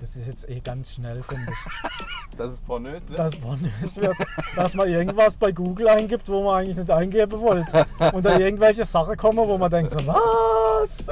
[0.00, 1.90] Das ist jetzt eh ganz schnell, finde ich.
[2.38, 3.16] Das ist pornös, ne?
[3.16, 4.16] Dass pornös wird,
[4.56, 7.84] dass man irgendwas bei Google eingibt, wo man eigentlich nicht eingeben wollte.
[8.14, 11.04] Und da irgendwelche Sachen kommen, wo man denkt so, was?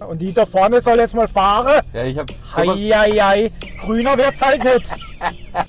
[0.08, 1.82] Und die da vorne soll jetzt mal fahren.
[1.92, 2.30] Ja, ich hab.
[2.54, 3.50] Heieiei,
[3.84, 4.94] grüner wird's halt nicht.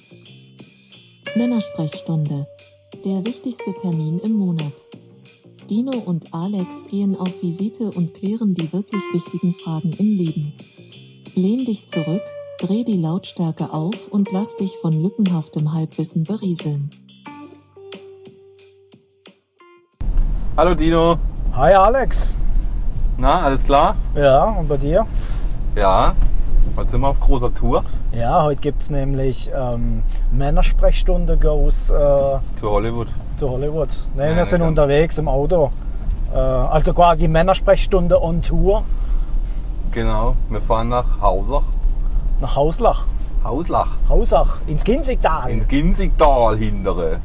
[1.35, 2.47] Männersprechstunde.
[3.03, 4.73] Der wichtigste Termin im Monat.
[5.69, 10.53] Dino und Alex gehen auf Visite und klären die wirklich wichtigen Fragen im Leben.
[11.37, 12.23] Lehn dich zurück,
[12.59, 16.89] dreh die Lautstärke auf und lass dich von lückenhaftem Halbwissen berieseln.
[20.57, 21.17] Hallo Dino.
[21.53, 22.39] Hi Alex.
[23.19, 23.95] Na, alles klar?
[24.15, 25.05] Ja, und bei dir?
[25.75, 26.15] Ja.
[26.75, 27.83] Heute sind wir auf großer Tour.
[28.11, 33.09] Ja, heute gibt es nämlich ähm, Männersprechstunde goes äh, To Hollywood.
[33.39, 33.89] to Hollywood.
[34.15, 35.69] Ne, Ja, wir sind unterwegs im Auto.
[36.33, 38.85] Äh, also quasi Männersprechstunde on Tour
[39.97, 40.35] Genau.
[40.49, 41.63] Wir fahren nach Hausach.
[42.39, 43.07] nach Hauslach.
[43.43, 43.97] Hauslach.
[44.07, 45.49] Hausach, ins Ginzigtal.
[45.49, 47.19] Ins Ginzigtal hintere.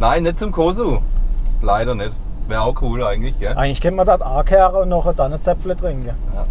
[0.00, 0.98] Nein, nicht zum Kosu.
[1.62, 2.16] Leider nicht.
[2.48, 3.56] Wäre auch cool eigentlich, gell?
[3.56, 6.06] Eigentlich können wir dort ankehren und noch dann ein Zäpfle trinken.
[6.34, 6.46] Ja.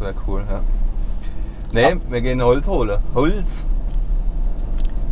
[0.00, 0.60] Wäre cool, ja.
[1.72, 2.98] Nee, wir gehen Holz holen.
[3.14, 3.64] Holz.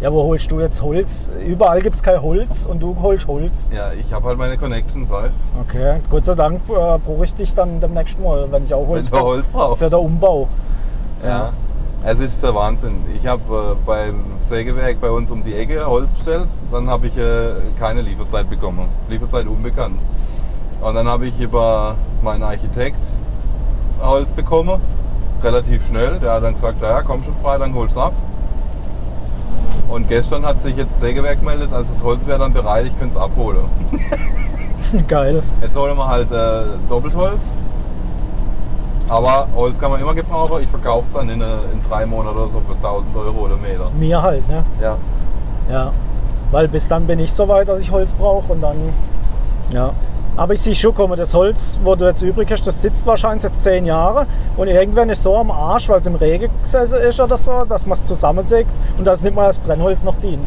[0.03, 1.31] Ja, wo holst du jetzt Holz?
[1.47, 3.69] Überall gibt es kein Holz und du holst Holz.
[3.73, 5.31] Ja, ich habe halt meine Connections halt.
[5.61, 9.13] Okay, Gott sei Dank äh, brauche ich dich dann demnächst mal, wenn ich auch Holz
[9.13, 9.21] Wenn.
[9.21, 9.79] Holz brauchst.
[9.79, 10.49] Für den Umbau.
[11.25, 11.53] Ja.
[12.05, 12.97] Es ist der Wahnsinn.
[13.15, 16.49] Ich habe äh, beim Sägewerk bei uns um die Ecke Holz bestellt.
[16.73, 18.89] Dann habe ich äh, keine Lieferzeit bekommen.
[19.09, 20.01] Lieferzeit unbekannt.
[20.81, 22.99] Und dann habe ich über meinen Architekt
[24.01, 24.81] Holz bekommen.
[25.45, 26.19] Relativ schnell.
[26.19, 28.15] Der hat dann gesagt, ja, komm schon frei, dann hol's ab.
[29.89, 33.17] Und gestern hat sich jetzt Sägewerk gemeldet, also das Holz wäre dann bereit, ich könnte
[33.17, 33.65] es abholen.
[35.09, 35.43] Geil.
[35.61, 37.43] Jetzt holen wir halt äh, Doppeltholz.
[39.09, 40.63] Aber Holz kann man immer gebrauchen.
[40.63, 43.57] Ich verkaufe es dann in, äh, in drei Monaten oder so für 1000 Euro oder
[43.57, 43.91] Meter.
[43.99, 44.65] Mir halt, ne?
[44.81, 44.97] Ja.
[45.71, 45.93] Ja.
[46.51, 48.77] Weil bis dann bin ich so weit, dass ich Holz brauche und dann.
[49.71, 49.93] Ja.
[50.37, 53.43] Aber ich sehe schon, mal, das Holz, wo du jetzt übrig hast, das sitzt wahrscheinlich
[53.43, 54.27] seit zehn Jahren
[54.57, 57.87] und irgendwann ist so am Arsch, weil es im Regen gesessen ist oder so, dass
[57.87, 60.47] man es zusammensägt und dass es nicht mal als Brennholz noch dient.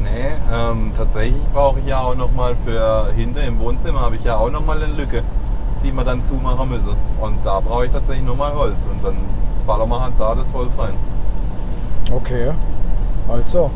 [0.00, 4.36] Nee, ähm, tatsächlich brauche ich ja auch nochmal für hinten im Wohnzimmer habe ich ja
[4.36, 5.22] auch nochmal eine Lücke,
[5.82, 6.96] die wir dann zumachen müssen.
[7.20, 8.86] Und da brauche ich tatsächlich nur mal Holz.
[8.90, 9.16] Und dann
[9.66, 10.94] ballern wir halt da das Holz rein.
[12.14, 12.50] Okay.
[13.28, 13.70] Also,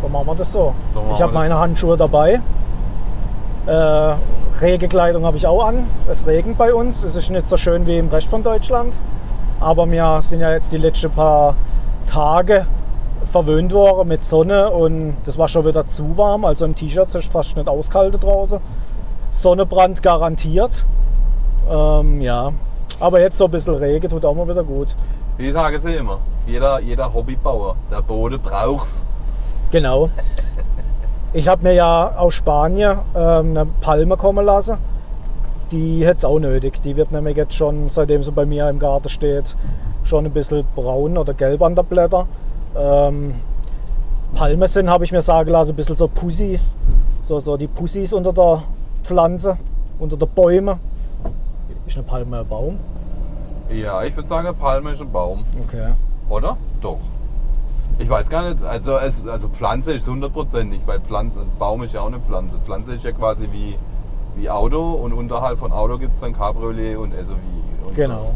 [0.00, 0.72] dann machen wir das so.
[1.14, 2.40] Ich habe meine Handschuhe dabei.
[3.66, 4.14] Äh,
[4.62, 5.88] Regenkleidung habe ich auch an.
[6.08, 7.02] Es regnet bei uns.
[7.02, 8.94] Es ist nicht so schön wie im Rest von Deutschland.
[9.58, 11.56] Aber wir sind ja jetzt die letzten paar
[12.08, 12.66] Tage
[13.32, 16.44] verwöhnt worden mit Sonne und das war schon wieder zu warm.
[16.44, 18.60] Also im T-Shirt ist fast nicht ausgehalten draußen.
[19.32, 20.86] Sonnenbrand garantiert.
[21.68, 22.52] Ähm, ja.
[23.00, 24.94] Aber jetzt so ein bisschen Regen tut auch mal wieder gut.
[25.38, 29.04] Wie sagen sie immer, jeder, jeder Hobbybauer, der Boden braucht's.
[29.72, 30.08] Genau.
[31.34, 34.76] Ich habe mir ja aus Spanien ähm, eine Palme kommen lassen.
[35.70, 36.82] Die hätte es auch nötig.
[36.82, 39.56] Die wird nämlich jetzt schon, seitdem sie bei mir im Garten steht,
[40.04, 42.26] schon ein bisschen braun oder gelb an der Blätter.
[42.76, 43.36] Ähm,
[44.34, 46.76] Palme sind, habe ich mir sagen lassen, ein bisschen so Pussys.
[47.22, 48.64] So, so die Pussys unter der
[49.02, 49.56] Pflanze,
[49.98, 50.78] unter der Bäume.
[51.86, 52.78] Ist eine Palme ein Baum?
[53.70, 55.44] Ja, ich würde sagen, Palme ist ein Baum.
[55.66, 55.92] Okay.
[56.28, 56.58] Oder?
[56.82, 56.98] Doch.
[57.98, 58.62] Ich weiß gar nicht.
[58.62, 62.58] Also, es, also Pflanze ist hundertprozentig, weil Pflanze, Baum ist ja auch eine Pflanze.
[62.58, 63.76] Pflanze ist ja quasi wie,
[64.36, 67.36] wie Auto und unterhalb von Auto gibt es dann Cabriolet und SUV.
[67.86, 68.32] Und Genau.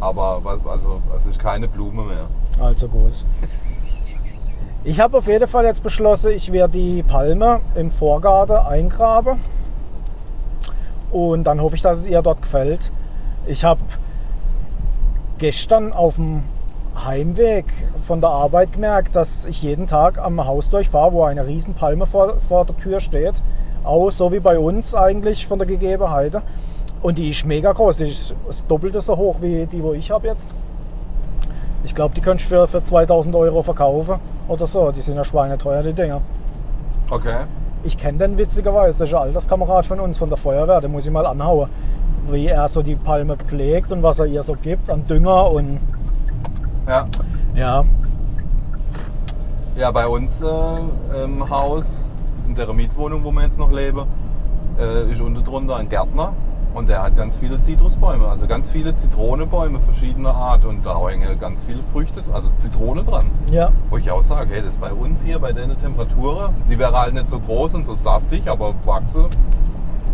[0.00, 0.04] So.
[0.04, 2.26] Aber also, es ist keine Blume mehr.
[2.58, 3.12] Also gut.
[4.84, 9.38] Ich habe auf jeden Fall jetzt beschlossen, ich werde die Palme im Vorgarten eingraben.
[11.12, 12.90] Und dann hoffe ich, dass es ihr dort gefällt.
[13.46, 13.80] Ich habe
[15.38, 16.42] gestern auf dem
[16.96, 17.66] Heimweg
[18.06, 22.06] von der Arbeit gemerkt, dass ich jeden Tag am Haus durchfahre, wo eine riesen Palme
[22.06, 23.34] vor, vor der Tür steht.
[23.84, 26.40] Auch so wie bei uns eigentlich von der Gegebenheit.
[27.02, 27.96] Und die ist mega groß.
[27.96, 30.50] Die ist das Doppelte so hoch wie die, wo ich habe jetzt.
[31.84, 34.92] Ich glaube, die könntest du für, für 2000 Euro verkaufen oder so.
[34.92, 36.20] Die sind ja schweineteuer, die Dinger.
[37.10, 37.44] Okay.
[37.82, 41.04] Ich kenne den witzigerweise, das ist ein Alterskamerad von uns, von der Feuerwehr, den muss
[41.04, 41.68] ich mal anhauen.
[42.30, 45.80] Wie er so die Palme pflegt und was er ihr so gibt an Dünger und
[46.86, 47.06] Ja.
[47.54, 47.84] ja.
[49.76, 52.06] Ja, bei uns äh, im Haus,
[52.46, 54.06] in der Mietswohnung, wo wir jetzt noch leben,
[54.78, 56.34] äh, ist unten drunter ein Gärtner
[56.74, 61.38] und der hat ganz viele Zitrusbäume, also ganz viele Zitronenbäume verschiedener Art und da hängen
[61.38, 63.26] ganz viele Früchte, also Zitrone dran.
[63.50, 66.98] Ja, Wo ich auch sage, hey, das bei uns hier bei den Temperaturen, die wäre
[66.98, 69.28] halt nicht so groß und so saftig, aber wachse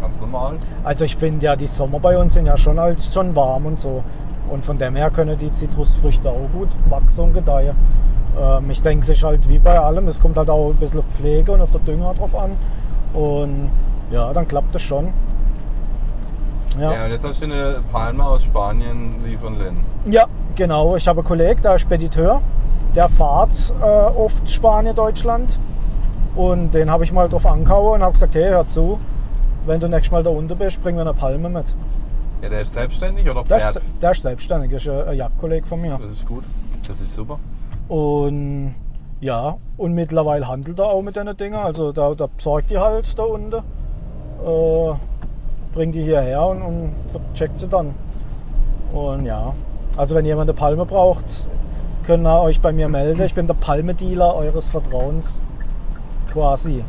[0.00, 0.59] ganz normal.
[0.85, 3.81] also ich finde ja, die Sommer bei uns sind ja schon als schon warm und
[3.81, 4.05] so.
[4.50, 7.77] Und von dem her können die Zitrusfrüchte auch gut wachsen und gedeihen.
[8.41, 11.00] Ähm, ich denke, es ist halt wie bei allem, es kommt halt auch ein bisschen
[11.00, 12.53] auf Pflege und auf der Dünger drauf an.
[13.15, 13.71] Und
[14.11, 15.12] ja, dann klappt das schon.
[16.79, 16.93] Ja.
[16.93, 19.85] Ja, und jetzt hast du eine Palme aus Spanien liefern lassen.
[20.06, 20.97] ja genau.
[20.97, 22.41] Ich habe einen Kollegen, der ist Spediteur,
[22.95, 25.59] der fährt äh, oft Spanien, Deutschland.
[26.37, 29.00] Und den habe ich mal drauf angehauen und habe gesagt, hey, hör zu,
[29.67, 31.75] wenn du nächstes Mal da unten bist, bring mir eine Palme mit.
[32.43, 33.76] Ja, der ist selbstständig oder Der fährt?
[33.76, 35.99] ist, der ist selbstständig, ist ein, ein Jagdkollege von mir.
[36.00, 36.44] Das ist gut.
[36.87, 37.38] Das ist super.
[37.88, 38.75] Und
[39.20, 41.55] ja, und mittlerweile handelt er auch mit den Dingen.
[41.56, 44.94] Also da, da besorgt die halt da unten, äh,
[45.73, 46.93] bringt die hierher und, und
[47.35, 47.94] checkt sie dann.
[48.93, 49.52] Und ja,
[49.96, 51.49] also wenn jemand eine Palme braucht,
[52.06, 53.20] könnt ihr euch bei mir melden.
[53.23, 55.43] Ich bin der Palme-Dealer eures Vertrauens
[56.32, 56.85] quasi.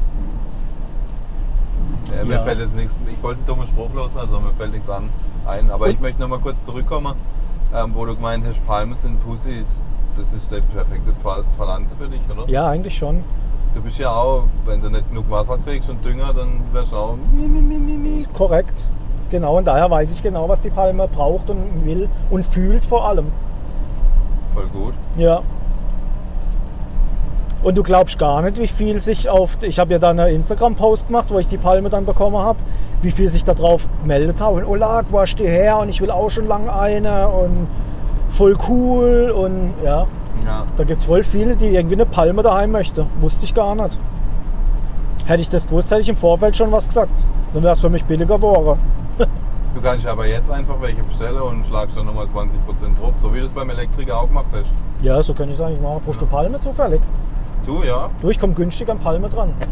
[2.15, 2.41] Ja, mir Ja.
[2.41, 5.09] fällt jetzt nichts, ich wollte einen dummen Spruch loslassen, aber mir fällt nichts an,
[5.45, 5.69] ein.
[5.71, 7.13] Aber Und- ich möchte noch mal kurz zurückkommen,
[7.73, 9.79] ähm, wo du gemeint hast, Palmen sind Pussys.
[10.17, 12.49] Das ist die perfekte Pfl- Pflanze für dich, oder?
[12.49, 13.23] Ja, eigentlich schon.
[13.75, 16.97] Du bist ja auch, wenn du nicht genug Wasser kriegst und Dünger, dann wärst du
[16.97, 18.27] auch mi, mi, mi, mi, mi.
[18.33, 18.83] Korrekt.
[19.29, 23.07] Genau, und daher weiß ich genau, was die Palme braucht und will und fühlt vor
[23.07, 23.27] allem.
[24.55, 24.93] Voll gut.
[25.17, 25.41] Ja.
[27.61, 29.57] Und du glaubst gar nicht, wie viel sich auf.
[29.61, 32.57] Ich habe ja dann einen Instagram-Post gemacht, wo ich die Palme dann bekommen habe,
[33.01, 34.57] wie viel sich da drauf gemeldet haben.
[34.57, 35.77] Und Ola, wo hast du die her?
[35.79, 37.67] Und ich will auch schon lange eine und
[38.29, 39.31] voll cool.
[39.35, 40.07] Und ja,
[40.45, 40.65] Ja.
[40.77, 43.05] da gibt es voll viele, die irgendwie eine Palme daheim möchten.
[43.19, 43.99] Wusste ich gar nicht.
[45.25, 47.11] Hätte ich das gewusst, hätte ich im Vorfeld schon was gesagt.
[47.53, 48.79] Dann wäre es für mich billiger geworden.
[49.75, 52.29] Du kannst aber jetzt einfach welche bestellen und schlagst dann nochmal 20%
[52.99, 54.71] drauf, so wie du es beim Elektriker auch gemacht hast.
[55.03, 56.01] Ja, so kann ich es eigentlich machen.
[56.03, 56.99] Brauchst du Palme zufällig?
[57.65, 58.09] Du, ja?
[58.21, 59.53] Du, ich komme günstig an Palme dran.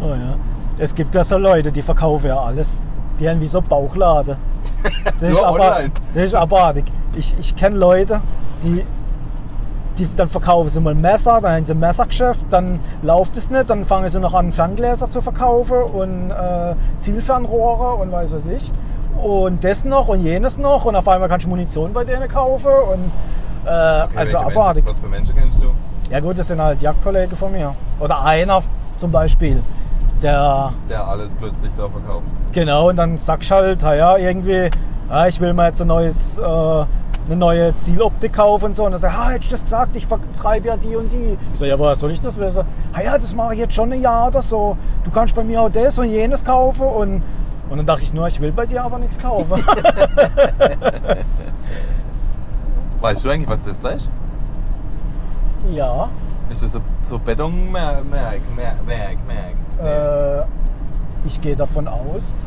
[0.00, 0.36] Oh ja.
[0.78, 2.82] Es gibt ja so Leute, die verkaufen ja alles.
[3.18, 4.36] Die haben wie so Bauchladen.
[5.20, 6.84] Das ist, aber, das ist abartig.
[7.16, 8.20] Ich, ich kenne Leute,
[8.62, 8.84] die,
[9.98, 13.68] die dann verkaufen sie mal Messer, dann haben sie ein Messergeschäft, dann läuft es nicht,
[13.68, 18.72] dann fangen sie noch an Ferngläser zu verkaufen und äh, Zielfernrohre und weiß was ich.
[19.20, 22.70] Und das noch und jenes noch und auf einmal kannst du Munition bei denen kaufen
[22.92, 23.10] und
[23.68, 24.84] äh, Okay, also abartig.
[24.84, 25.66] Menschen, was für Menschen kennst du?
[26.10, 27.74] Ja gut, das sind halt Jagdkollegen von mir.
[28.00, 28.62] Oder einer
[28.98, 29.62] zum Beispiel,
[30.22, 32.24] der Der alles plötzlich da verkauft.
[32.52, 34.70] genau und dann sagst du halt, "Ah ja, irgendwie,
[35.10, 38.84] ah, ich will mir jetzt ein neues, äh, eine neue Zieloptik kaufen und so.
[38.86, 41.36] Und dann sagt, er, ah, hättest du das gesagt, ich vertreibe ja die und die.
[41.52, 42.62] Ich sage, ja, woher soll ich das wissen?
[42.94, 44.78] Ah ja, das mache ich jetzt schon ein Jahr oder so.
[45.04, 47.22] Du kannst bei mir auch das und jenes kaufen und
[47.70, 49.62] und dann dachte ich nur, ich will bei dir aber nichts kaufen.
[53.00, 54.08] Weißt du eigentlich, was das da ist?
[55.72, 56.08] ja,
[56.50, 59.54] Ist das so, so Betonmerk, Merk, Merk, Merk, Merk?
[59.82, 60.44] Äh,
[61.26, 62.46] ich gehe davon aus,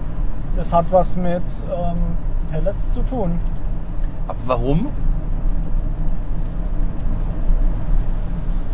[0.56, 1.98] das hat was mit ähm,
[2.52, 3.40] Pellets zu tun.
[4.28, 4.88] Aber warum?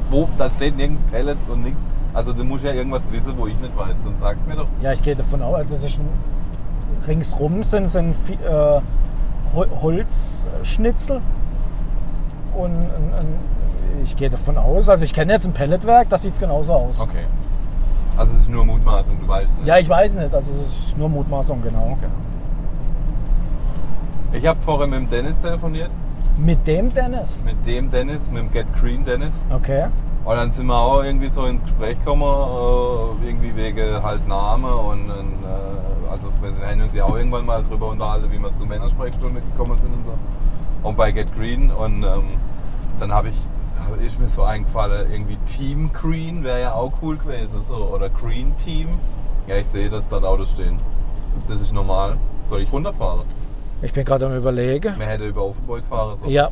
[0.09, 1.83] Wo, da steht nirgends Pellets und nichts.
[2.13, 3.97] Also du musst ja irgendwas wissen, wo ich nicht weiß.
[4.03, 4.67] Sonst sag's mir doch.
[4.81, 6.07] Ja, ich gehe davon aus, das ist ein,
[7.07, 8.79] ringsrum sind, sind äh,
[9.53, 11.21] Hol- Holzschnitzel.
[12.57, 13.27] Und ein, ein,
[14.03, 16.99] ich gehe davon aus, also ich kenne jetzt ein Pelletwerk, das sieht genauso aus.
[16.99, 17.25] Okay.
[18.17, 19.67] Also es ist nur Mutmaßung, du weißt nicht.
[19.67, 21.97] Ja, ich weiß nicht, also es ist nur Mutmaßung, genau.
[21.97, 22.09] Okay.
[24.33, 25.91] Ich habe vorher mit dem Dennis telefoniert.
[26.37, 27.43] Mit dem Dennis?
[27.45, 29.33] Mit dem Dennis, mit dem Get Green Dennis.
[29.49, 29.85] Okay.
[30.25, 34.75] Und dann sind wir auch irgendwie so ins Gespräch gekommen, äh, irgendwie wegen halt Name
[34.75, 38.53] und, und äh, also wir haben uns ja auch irgendwann mal drüber unterhalten, wie wir
[38.55, 40.11] zur Männersprechstunde gekommen sind und so.
[40.83, 42.37] Und bei Get Green und ähm,
[42.99, 43.35] dann habe ich
[43.79, 48.09] hab ich mir so eingefallen, irgendwie Team Green wäre ja auch cool gewesen, so oder
[48.09, 48.87] Green Team.
[49.47, 50.77] Ja, ich sehe, dass dort Autos stehen.
[51.47, 52.17] Das ist normal.
[52.47, 53.25] Soll ich runterfahren?
[53.81, 54.97] Ich bin gerade am überlegen.
[54.97, 56.31] Man hätte über Offenburg fahren sollen.
[56.31, 56.49] Ja.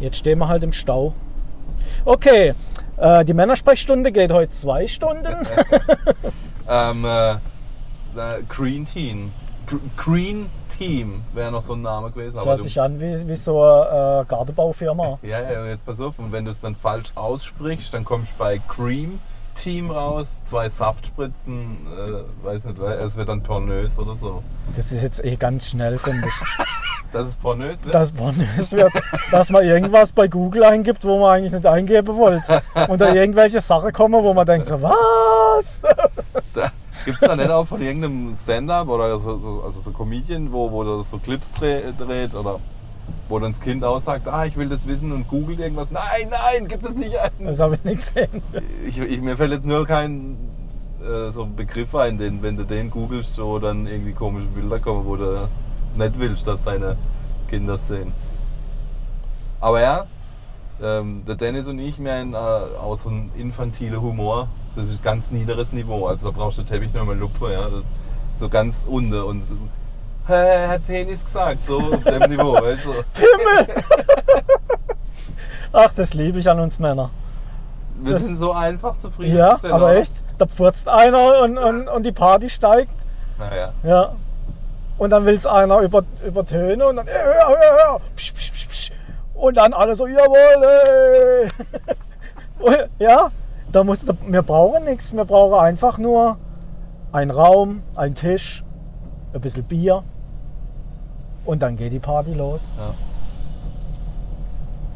[0.00, 1.14] Jetzt stehen wir halt im Stau.
[2.04, 2.54] Okay,
[2.96, 5.34] äh, die Männersprechstunde geht heute zwei Stunden.
[6.72, 7.38] Ähm, äh, äh,
[8.48, 9.32] Green Team.
[9.70, 12.34] Gr- Green Team wäre noch so ein Name gewesen.
[12.36, 15.18] Das hört sich an wie, wie so eine äh, Gartenbaufirma.
[15.22, 16.18] Ja, ja, jetzt pass auf.
[16.18, 19.20] Und wenn du es dann falsch aussprichst, dann kommst du bei Cream
[19.54, 20.42] Team raus.
[20.46, 24.42] Zwei Saftspritzen, äh, weiß nicht, es wird dann pornös oder so.
[24.74, 26.34] Das ist jetzt eh ganz schnell, finde ich.
[27.12, 27.92] Das ist pornös wird?
[27.92, 28.92] Das Bonus wird,
[29.32, 32.62] dass man irgendwas bei Google eingibt, wo man eigentlich nicht eingeben wollte.
[32.88, 35.82] Und da irgendwelche Sachen kommen, wo man denkt so, was?
[36.54, 36.70] Da,
[37.04, 40.70] Gibt es da nicht auch von irgendeinem Stand-up oder so, so, also so Comedian, wo,
[40.70, 42.60] wo das so Clips dreh, dreht oder
[43.28, 45.90] wo dann das Kind aussagt, ah, ich will das wissen und googelt irgendwas.
[45.90, 47.46] Nein, nein, gibt es nicht ein.
[47.46, 48.42] Das habe ich nicht gesehen.
[48.86, 50.36] Ich, ich, mir fällt jetzt nur kein
[51.00, 55.06] äh, so Begriffe ein, den, wenn du den googelst, so dann irgendwie komische Bilder kommen,
[55.06, 55.48] wo du
[55.96, 56.96] nicht willst, dass deine
[57.48, 58.12] Kinder sehen.
[59.60, 60.06] Aber ja,
[60.82, 64.48] ähm, der Dennis und ich, wir haben äh, auch so einen infantilen Humor.
[64.80, 66.06] Das ist ganz niederes Niveau.
[66.06, 67.62] Also da brauchst du Teppich nur mal Lupfe, ja.
[67.68, 67.92] Das ist
[68.38, 69.58] so ganz unten und das,
[70.26, 72.52] Hä, hat Penis gesagt, so auf dem Niveau.
[72.62, 72.92] Weißt du?
[73.14, 73.74] Pimmel!
[75.72, 77.10] Ach, das liebe ich an uns Männer.
[78.02, 79.76] Wir Das- sind so einfach Ja, zufriedenzustellen.
[79.76, 82.92] aber echt, da pfurzt einer und, und, und die Party steigt.
[83.38, 83.72] Naja.
[83.82, 84.12] Ja.
[84.98, 87.56] Und dann will es einer über, übertönen und dann, "Ey, hör, hör,
[87.92, 88.92] hör, psch, psch, psch, psch.
[89.34, 91.48] Und dann alle so, jawohl, ey.
[92.58, 93.30] Und, ja,
[93.72, 95.14] da muss, da, wir brauchen nichts.
[95.14, 96.36] Wir brauchen einfach nur
[97.12, 98.64] einen Raum, einen Tisch,
[99.32, 100.02] ein bisschen Bier.
[101.44, 102.70] Und dann geht die Party los.
[102.76, 102.94] Ja.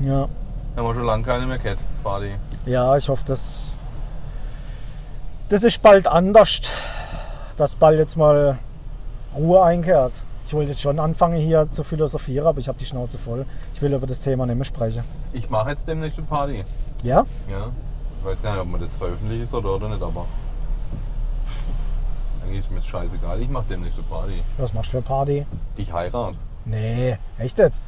[0.06, 0.28] Ja.
[0.76, 2.34] Haben wir schon lange keine mehr gehabt, Party.
[2.66, 3.78] Ja, ich hoffe, das,
[5.48, 6.60] das ist bald anders,
[7.56, 8.58] dass bald jetzt mal
[9.36, 10.12] Ruhe einkehrt.
[10.46, 13.46] Ich wollte jetzt schon anfangen hier zu philosophieren, aber ich habe die Schnauze voll.
[13.74, 15.04] Ich will über das Thema nicht mehr sprechen.
[15.32, 16.64] Ich mache jetzt demnächst eine Party.
[17.02, 17.24] Ja?
[17.50, 17.70] Ja.
[18.24, 20.24] Ich weiß gar nicht, ob man das veröffentlicht ist oder, oder nicht, aber
[22.42, 23.38] eigentlich ist mir das scheißegal.
[23.42, 24.42] Ich mache demnächst eine Party.
[24.56, 25.46] Was machst du für eine Party?
[25.76, 26.38] Ich heirate.
[26.64, 27.82] Nee, echt jetzt?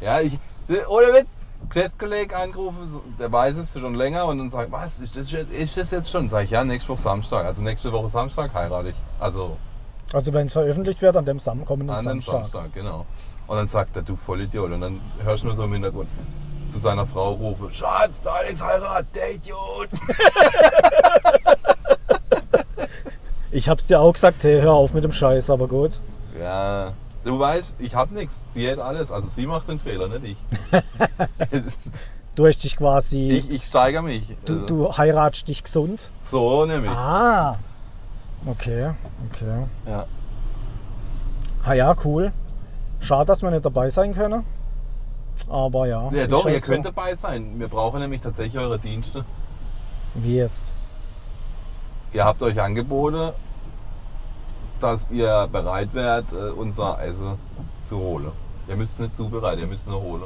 [0.00, 0.38] Ja, ich.
[0.86, 1.26] Oder Witz,
[1.68, 2.78] Geschäftskollege angerufen,
[3.18, 6.08] der weiß es schon länger und dann sagt, was, ist das, jetzt- ist das jetzt
[6.08, 6.28] schon?
[6.28, 7.44] Sag ich, ja, nächste Woche Samstag.
[7.44, 8.96] Also nächste Woche Samstag heirate ich.
[9.18, 9.56] Also
[10.12, 12.32] Also wenn es veröffentlicht wird, an dem Sam kommenden an dem Samstag.
[12.46, 13.06] Samstag, genau.
[13.48, 14.70] Und dann sagt er, du Vollidiot.
[14.70, 16.08] Und dann hörst du nur so im Hintergrund
[16.68, 19.88] zu seiner Frau rufen, Schatz, der Alex heiratet, der Idiot.
[23.50, 25.92] Ich hab's dir auch gesagt, hey, hör auf mit dem Scheiß, aber gut.
[26.40, 26.92] Ja,
[27.22, 28.42] du weißt, ich hab nichts.
[28.48, 29.12] Sie hat alles.
[29.12, 30.36] Also sie macht den Fehler, nicht
[30.72, 30.82] ich.
[32.34, 34.34] Du hast dich quasi, ich, ich steigere mich.
[34.44, 36.10] du, Also, du heiratst dich gesund.
[36.24, 36.90] So nämlich.
[36.90, 37.56] Ah,
[38.44, 38.90] okay,
[39.30, 39.66] okay.
[39.86, 40.06] Ja.
[41.64, 42.32] Ah ja, cool.
[42.98, 44.44] Schade, dass wir nicht dabei sein können.
[45.48, 46.10] Aber ja.
[46.12, 46.90] Ja, doch, ihr könnt so.
[46.90, 47.58] dabei sein.
[47.58, 49.24] Wir brauchen nämlich tatsächlich eure Dienste.
[50.14, 50.64] Wie jetzt?
[52.12, 53.32] Ihr habt euch angeboten,
[54.80, 57.38] dass ihr bereit wärt, äh, unser Essen
[57.84, 58.32] zu holen.
[58.68, 60.24] Ihr müsst es nicht zubereiten, ihr müsst nur holen.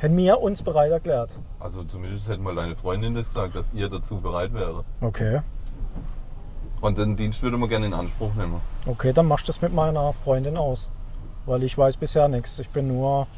[0.00, 1.30] Hätten wir uns bereit erklärt.
[1.60, 4.84] Also zumindest hätte mal deine Freundin das gesagt, dass ihr dazu bereit wäre.
[5.00, 5.40] Okay.
[6.80, 8.60] Und den Dienst würde man gerne in Anspruch nehmen.
[8.86, 10.90] Okay, dann machst du das mit meiner Freundin aus.
[11.46, 12.58] Weil ich weiß bisher nichts.
[12.58, 13.28] Ich bin nur,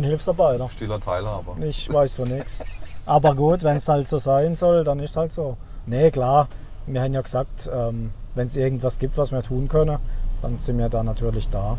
[0.00, 0.68] bin Hilfsarbeiter.
[0.68, 1.56] Stiller Teilhaber.
[1.60, 2.60] Ich weiß von nichts.
[3.04, 5.56] Aber gut, wenn es halt so sein soll, dann ist es halt so.
[5.86, 6.48] Nee, klar.
[6.86, 9.98] Wir haben ja gesagt, ähm, wenn es irgendwas gibt, was wir tun können,
[10.40, 11.76] dann sind wir da natürlich da.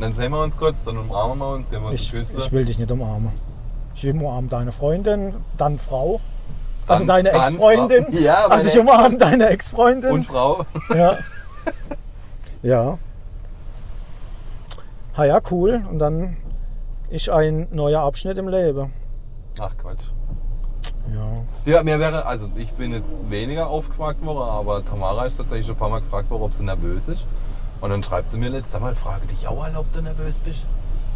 [0.00, 2.64] Dann sehen wir uns kurz, dann umarmen wir uns, geben wir uns Ich, ich will
[2.64, 3.32] dich nicht umarmen.
[3.94, 6.20] Ich umarme deine Freundin, dann Frau.
[6.86, 8.06] Also Dann- deine dann Ex-Freundin.
[8.22, 10.10] Ja, also ich umarme deine Ex-Freundin.
[10.10, 10.64] Und Frau.
[10.94, 11.18] Ja.
[12.62, 12.98] ja.
[15.16, 15.84] Ha ja, cool.
[15.90, 16.36] Und dann
[17.12, 18.90] ist ein neuer Abschnitt im Leben.
[19.60, 20.08] Ach Quatsch.
[21.12, 21.44] Ja.
[21.70, 25.76] Ja, mir wäre, also ich bin jetzt weniger aufgefragt worden, aber Tamara ist tatsächlich schon
[25.76, 27.26] ein paar Mal gefragt worden, ob sie nervös ist.
[27.82, 30.64] Und dann schreibt sie mir letztes Mal, frage dich auch an, ob du nervös bist.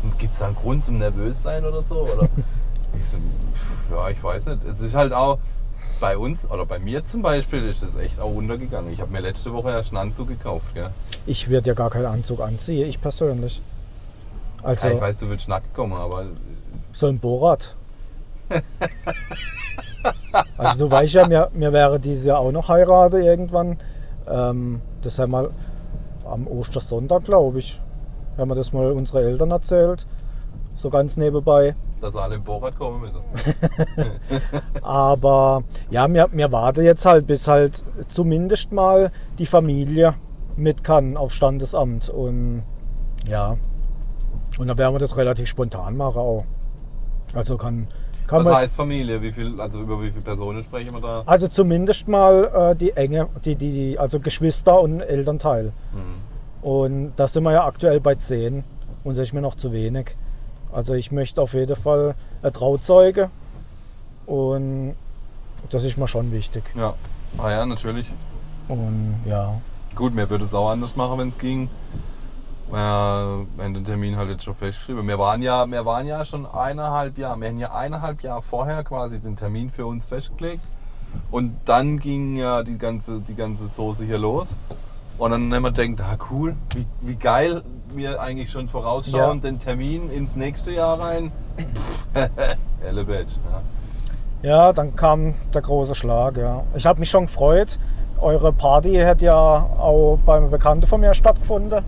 [0.02, 2.00] Und gibt es da einen Grund zum nervös sein oder so?
[2.00, 2.28] Oder
[2.98, 3.16] ich so,
[3.90, 4.64] ja, ich weiß nicht.
[4.64, 5.38] Es ist halt auch
[5.98, 8.92] bei uns oder bei mir zum Beispiel ist es echt auch untergegangen.
[8.92, 10.74] Ich habe mir letzte Woche erst einen Anzug gekauft.
[10.74, 10.90] Gell?
[11.24, 13.62] Ich würde ja gar keinen Anzug anziehen, ich persönlich.
[14.66, 16.26] Also Ja, ich weiß, du willst nackt kommen, aber
[16.90, 17.76] so ein Borat.
[20.58, 23.78] also du weißt ja, mir, mir wäre dieses Jahr auch noch heiraten irgendwann.
[24.26, 25.50] Ähm, das haben wir
[26.24, 27.80] am Ostersonntag, glaube ich,
[28.36, 30.06] haben wir das mal unsere Eltern erzählt.
[30.74, 31.74] So ganz nebenbei.
[32.00, 33.20] dass alle im Borat kommen müssen.
[34.82, 40.14] Aber ja, mir, mir warte jetzt halt, bis halt zumindest mal die Familie
[40.56, 42.10] mit kann auf Standesamt.
[42.10, 42.64] Und
[43.28, 43.56] ja,
[44.58, 46.44] und dann werden wir das relativ spontan machen auch.
[47.34, 47.88] Also kann,
[48.26, 48.54] kann Was man.
[48.56, 49.20] heißt Familie?
[49.20, 51.22] Wie viel, also über wie viele Personen sprechen wir da?
[51.26, 55.72] Also zumindest mal äh, die enge, die, die, die, also Geschwister und Elternteil.
[55.92, 56.68] Mhm.
[56.68, 58.64] Und da sind wir ja aktuell bei 10
[59.04, 60.16] und das ist mir noch zu wenig.
[60.72, 63.30] Also ich möchte auf jeden Fall eine Trauzeuge
[64.26, 64.96] und
[65.70, 66.64] das ist mir schon wichtig.
[66.74, 66.94] Ja.
[67.38, 68.10] Ah ja, natürlich.
[68.68, 69.60] Und ja,
[69.96, 71.70] Gut, mir würde es auch anders machen, wenn es ging.
[72.70, 75.06] Wir haben den Termin halt jetzt schon festgeschrieben.
[75.06, 78.82] Wir waren ja, wir waren ja schon eineinhalb Jahre, wir haben ja eineinhalb Jahre vorher
[78.82, 80.64] quasi den Termin für uns festgelegt.
[81.30, 84.54] Und dann ging ja die ganze, die ganze Soße hier los.
[85.18, 87.62] Und dann haben wir gedacht, ah cool, wie, wie geil
[87.94, 89.42] wir eigentlich schon vorausschauen, Ja.
[89.50, 91.32] den Termin ins nächste Jahr rein.
[92.86, 93.36] Elebetsch,
[94.42, 94.48] ja.
[94.48, 96.36] ja, dann kam der große Schlag.
[96.36, 96.64] Ja.
[96.74, 97.78] Ich habe mich schon gefreut,
[98.20, 99.34] eure Party hätte ja
[99.78, 101.82] auch beim Bekannten von mir stattgefunden.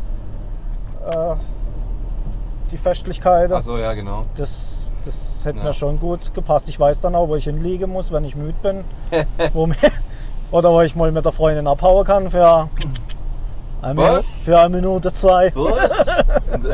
[1.07, 1.35] Äh,
[2.71, 3.51] die Festlichkeit.
[3.53, 4.25] Achso, ja, genau.
[4.37, 5.65] Das, das hätte Ja.
[5.65, 6.69] mir schon gut gepasst.
[6.69, 8.85] Ich weiß dann auch, wo ich hinliegen muss, wenn ich müde bin.
[9.55, 9.77] wo mir,
[10.51, 12.69] oder wo ich mal mit der Freundin abhauen kann für
[13.81, 13.95] eine?
[13.95, 15.53] Minute, für eine Minute, zwei.
[15.55, 16.07] Was?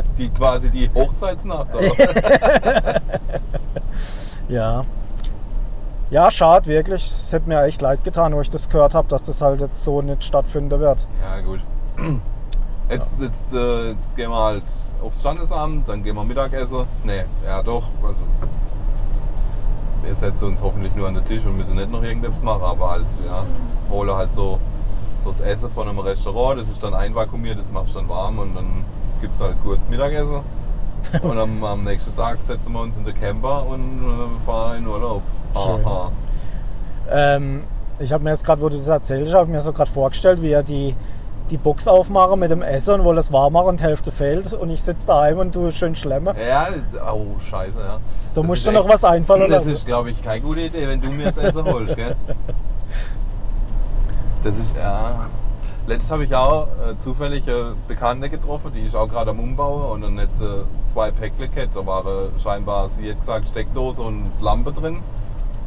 [0.18, 1.68] Die quasi die Hochzeitsnacht?
[4.48, 4.84] Ja.
[6.10, 7.06] Ja, schade, wirklich.
[7.06, 9.82] Es hätte mir echt leid getan, wo ich das gehört habe, dass das halt jetzt
[9.82, 11.06] so nicht stattfinden wird.
[11.22, 11.60] Ja, gut.
[12.88, 14.62] Jetzt, jetzt, äh, jetzt gehen wir halt
[15.02, 16.84] aufs Standesamt, dann gehen wir Mittagessen.
[17.04, 18.22] Nee, ja doch, also
[20.02, 22.90] wir setzen uns hoffentlich nur an den Tisch und müssen nicht noch irgendetwas machen, aber
[22.90, 23.44] halt, ja,
[23.90, 24.58] hole halt so,
[25.22, 28.54] so das Essen von einem Restaurant, das ist dann einvakuumiert, das machst dann warm und
[28.54, 28.84] dann
[29.20, 30.40] gibt es halt kurz Mittagessen.
[31.22, 34.86] Und am, am nächsten Tag setzen wir uns in den Camper und äh, fahren in
[34.86, 35.20] Urlaub.
[35.52, 36.10] Aha.
[37.10, 37.64] Ähm,
[37.98, 40.52] ich habe mir jetzt gerade, wo du das erzählst, habe mir so gerade vorgestellt, wie
[40.52, 40.96] er die,
[41.50, 44.52] die Box aufmachen mit dem Essen und wo das warm machen und die Hälfte fehlt
[44.54, 46.34] und ich sitze daheim und du schön schlemmen.
[46.48, 46.68] Ja,
[47.12, 47.96] oh scheiße, ja.
[47.96, 48.00] Da
[48.34, 49.70] Das musst du noch was einfallen Das lassen.
[49.72, 52.16] ist, glaube ich, keine gute Idee, wenn du mir das Essen holst, gell?
[54.42, 55.26] Das ist, ja.
[55.86, 59.90] Letztes habe ich auch äh, zufällig eine Bekannte getroffen, die ist auch gerade am Umbauen
[59.92, 61.76] und dann hat sie zwei Päckle gehabt.
[61.76, 64.98] Da war äh, scheinbar, sie hat gesagt, Steckdose und Lampe drin.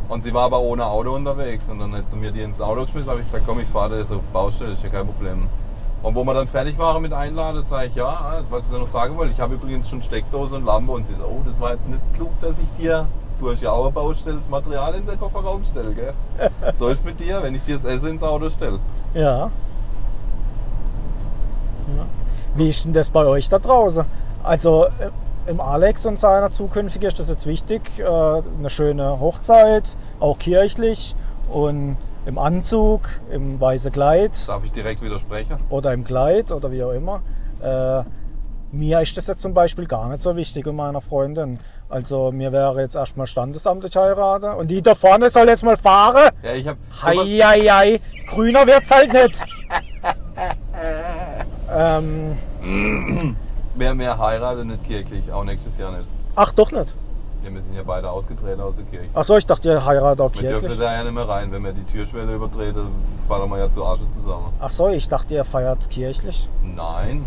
[0.10, 2.84] Und sie war aber ohne Auto unterwegs und dann hat sie mir die ins Auto
[2.84, 3.10] geschmissen.
[3.10, 5.48] habe ich gesagt, komm, ich fahre das auf die Baustelle, ist ja kein Problem.
[6.04, 8.88] Und wo wir dann fertig waren mit Einladen, sage ich, ja, was ich da noch
[8.88, 11.72] sagen wollte, ich habe übrigens schon Steckdose und Lampe und sie so, oh, das war
[11.74, 13.08] jetzt nicht klug, dass ich dir,
[13.40, 16.14] du hast ja auch ein baustellendes Material in den Kofferraum stelle, gell?
[16.76, 18.80] So ist es mit dir, wenn ich dir das Essen ins Auto stelle.
[19.14, 19.50] Ja.
[21.98, 22.06] ja.
[22.56, 24.06] Wie ist denn das bei euch da draußen?
[24.44, 25.10] Also äh,
[25.48, 27.82] im Alex und seiner zukünftigen ist das jetzt wichtig.
[27.98, 31.16] Äh, eine schöne Hochzeit, auch kirchlich
[31.50, 31.98] und
[32.28, 35.58] im Anzug, im weißen Kleid Darf ich direkt widersprechen?
[35.70, 37.22] oder im Kleid oder wie auch immer.
[37.62, 38.04] Äh,
[38.72, 41.58] mir ist das jetzt zum Beispiel gar nicht so wichtig und meiner Freundin.
[41.90, 46.32] Also mir wäre jetzt erstmal standesamtlich heiraten und die da vorne soll jetzt mal fahren.
[46.44, 48.00] Ja, ich habe Hei, hei, hei.
[48.30, 49.42] Grüner wird's halt nicht.
[51.74, 53.36] ähm,
[53.76, 56.10] mehr, mehr heiraten, nicht kirchlich, auch nächstes Jahr nicht.
[56.36, 56.94] ach, doch nicht.
[57.44, 59.10] Ja, wir sind ja beide ausgetreten aus der Kirche.
[59.14, 60.80] Ach so, ich dachte, ihr heiratet auch Wir dürfen kirchlich.
[60.80, 61.52] da ja nicht mehr rein.
[61.52, 62.88] Wenn wir die Türschwelle übertreten,
[63.28, 64.52] fallen wir ja zu Asche zusammen.
[64.60, 66.50] Ach so, ich dachte, ihr feiert kirchlich.
[66.64, 67.26] Nein.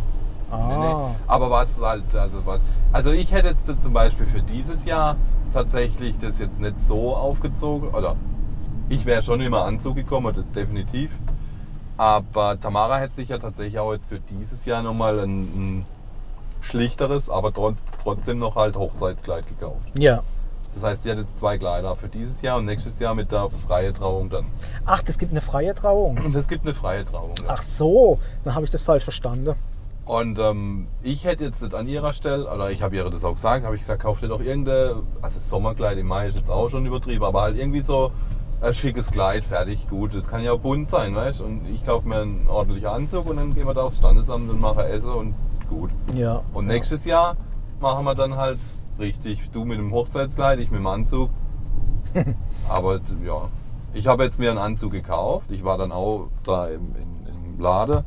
[0.51, 0.67] Ah.
[0.79, 1.17] Nee.
[1.27, 2.67] Aber was halt, also was.
[2.93, 5.17] Also ich hätte jetzt zum Beispiel für dieses Jahr
[5.53, 7.91] tatsächlich das jetzt nicht so aufgezogen.
[7.91, 8.17] Oder
[8.89, 11.11] ich wäre schon immer Anzug gekommen, das definitiv.
[11.97, 15.87] Aber Tamara hätte sich ja tatsächlich auch jetzt für dieses Jahr nochmal ein, ein
[16.61, 19.81] schlichteres, aber trot- trotzdem noch halt Hochzeitskleid gekauft.
[19.99, 20.23] Ja.
[20.75, 23.49] Das heißt, sie hat jetzt zwei Kleider für dieses Jahr und nächstes Jahr mit der
[23.67, 24.47] freie Trauung dann.
[24.87, 26.19] Ach, das gibt eine freie Trauung.
[26.25, 27.33] Und es gibt eine freie Trauung.
[27.39, 27.45] ja.
[27.49, 29.55] Ach so, dann habe ich das falsch verstanden.
[30.07, 33.35] Und ähm, ich hätte jetzt nicht an ihrer Stelle, oder ich habe ihr das auch
[33.35, 36.69] gesagt, habe ich gesagt, kauf dir doch irgendeine, also Sommerkleid im Mai ist jetzt auch
[36.69, 38.11] schon übertrieben, aber halt irgendwie so
[38.61, 40.15] ein schickes Kleid, fertig, gut.
[40.15, 41.45] Das kann ja auch bunt sein, weißt du?
[41.45, 44.61] Und ich kaufe mir einen ordentlichen Anzug und dann gehen wir da aufs Standesamt und
[44.61, 45.35] machen Essen und
[45.69, 45.91] gut.
[46.15, 46.43] Ja.
[46.53, 47.37] Und nächstes Jahr
[47.81, 48.59] machen wir dann halt
[48.99, 51.31] richtig, du mit dem Hochzeitskleid, ich mit dem Anzug.
[52.69, 53.49] Aber ja,
[53.95, 55.51] ich habe jetzt mir einen Anzug gekauft.
[55.51, 58.05] Ich war dann auch da im, in, im Lade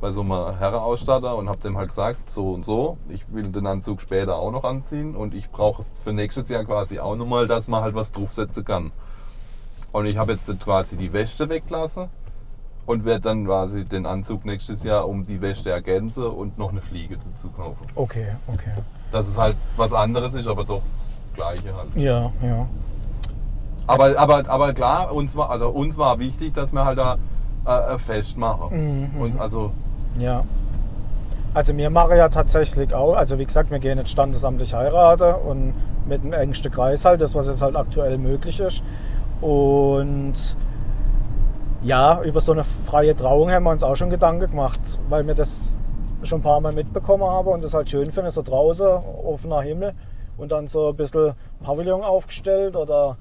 [0.00, 3.66] bei so einem Herreausstatter und habe dem halt gesagt, so und so, ich will den
[3.66, 7.68] Anzug später auch noch anziehen und ich brauche für nächstes Jahr quasi auch nochmal, dass
[7.68, 8.92] man halt was draufsetzen kann.
[9.94, 12.08] Und ich habe jetzt quasi die Wäsche weglassen
[12.84, 16.80] und werde dann quasi den Anzug nächstes Jahr um die Wäsche ergänzen und noch eine
[16.80, 17.86] Fliege dazu kaufen.
[17.94, 18.72] Okay, okay.
[19.12, 21.94] Dass es halt was anderes ist, aber doch das Gleiche halt.
[21.94, 22.66] Ja, ja.
[23.86, 27.16] Aber, aber, aber klar, uns war, also uns war wichtig, dass wir halt da
[27.64, 29.12] äh, Fest machen.
[29.12, 29.70] Mhm, Und also,
[30.18, 30.42] Ja.
[31.54, 35.72] Also wir machen ja tatsächlich auch, also wie gesagt, wir gehen jetzt standesamtlich heiraten und
[36.04, 38.82] mit dem engsten Kreis halt, das was jetzt halt aktuell möglich ist.
[39.44, 40.56] Und
[41.82, 44.80] ja, über so eine freie Trauung haben wir uns auch schon Gedanken gemacht,
[45.10, 45.76] weil wir das
[46.22, 49.92] schon ein paar Mal mitbekommen haben und das halt schön finden, so draußen, offener Himmel
[50.38, 53.18] und dann so ein bisschen Pavillon aufgestellt oder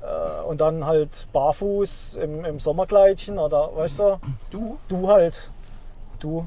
[0.00, 4.18] äh, und dann halt barfuß im, im Sommerkleidchen oder weißt du,
[4.50, 4.78] du?
[4.88, 5.50] du halt,
[6.20, 6.46] du,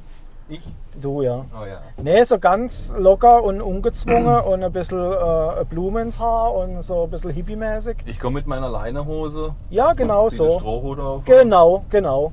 [0.49, 0.61] Ich?
[1.01, 1.45] du ja.
[1.53, 1.79] Oh ja.
[2.01, 7.03] Nee, so ganz locker und ungezwungen und ein bisschen äh, Blumen ins Haar und so
[7.03, 7.97] ein bisschen hippie-mäßig.
[8.05, 9.53] Ich komme mit meiner Leinehose.
[9.69, 10.59] Ja, genau so.
[10.59, 11.25] Strohhut auf.
[11.25, 12.31] Genau, genau.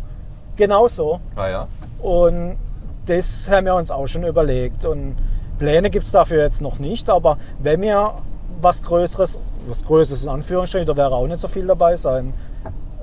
[0.57, 1.20] Genau so.
[1.37, 1.68] Ah ja.
[2.00, 2.57] Und
[3.07, 4.85] das haben wir uns auch schon überlegt.
[4.85, 5.16] Und
[5.59, 8.14] Pläne gibt es dafür jetzt noch nicht, aber wenn wir
[8.61, 12.33] was Größeres, was Größeres in Anführungsstrichen, da wäre auch nicht so viel dabei sein,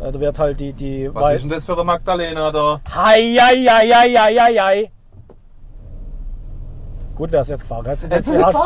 [0.02, 2.82] äh, Da wird halt die, die Was ist denn das für eine Magdalena da?
[2.94, 4.92] Hei, hei, hei, hei, hei, hei, hei.
[7.16, 8.00] Gut, wer es jetzt gefahren hat.
[8.02, 8.56] Jetzt die Hast-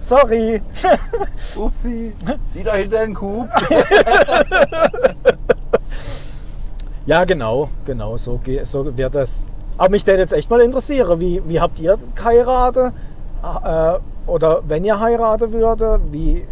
[0.00, 0.60] Sorry.
[1.56, 2.12] Upsi.
[2.54, 3.46] Die da hinter den Kuh.
[7.04, 9.44] Ja, genau, genau, so, so wird es.
[9.76, 12.92] Aber mich würde jetzt echt mal interessieren, wie, wie habt ihr geheiratet?
[13.42, 13.94] Äh,
[14.28, 16.46] oder wenn ihr heiraten würde, wie,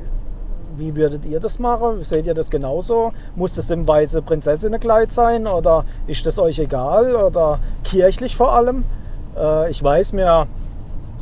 [0.80, 2.02] wie würdet ihr das machen?
[2.02, 3.12] Seht ihr das genauso?
[3.36, 8.84] Muss das im weiße Prinzessinnenkleid sein oder ist das euch egal oder kirchlich vor allem?
[9.36, 10.48] Äh, ich weiß, mir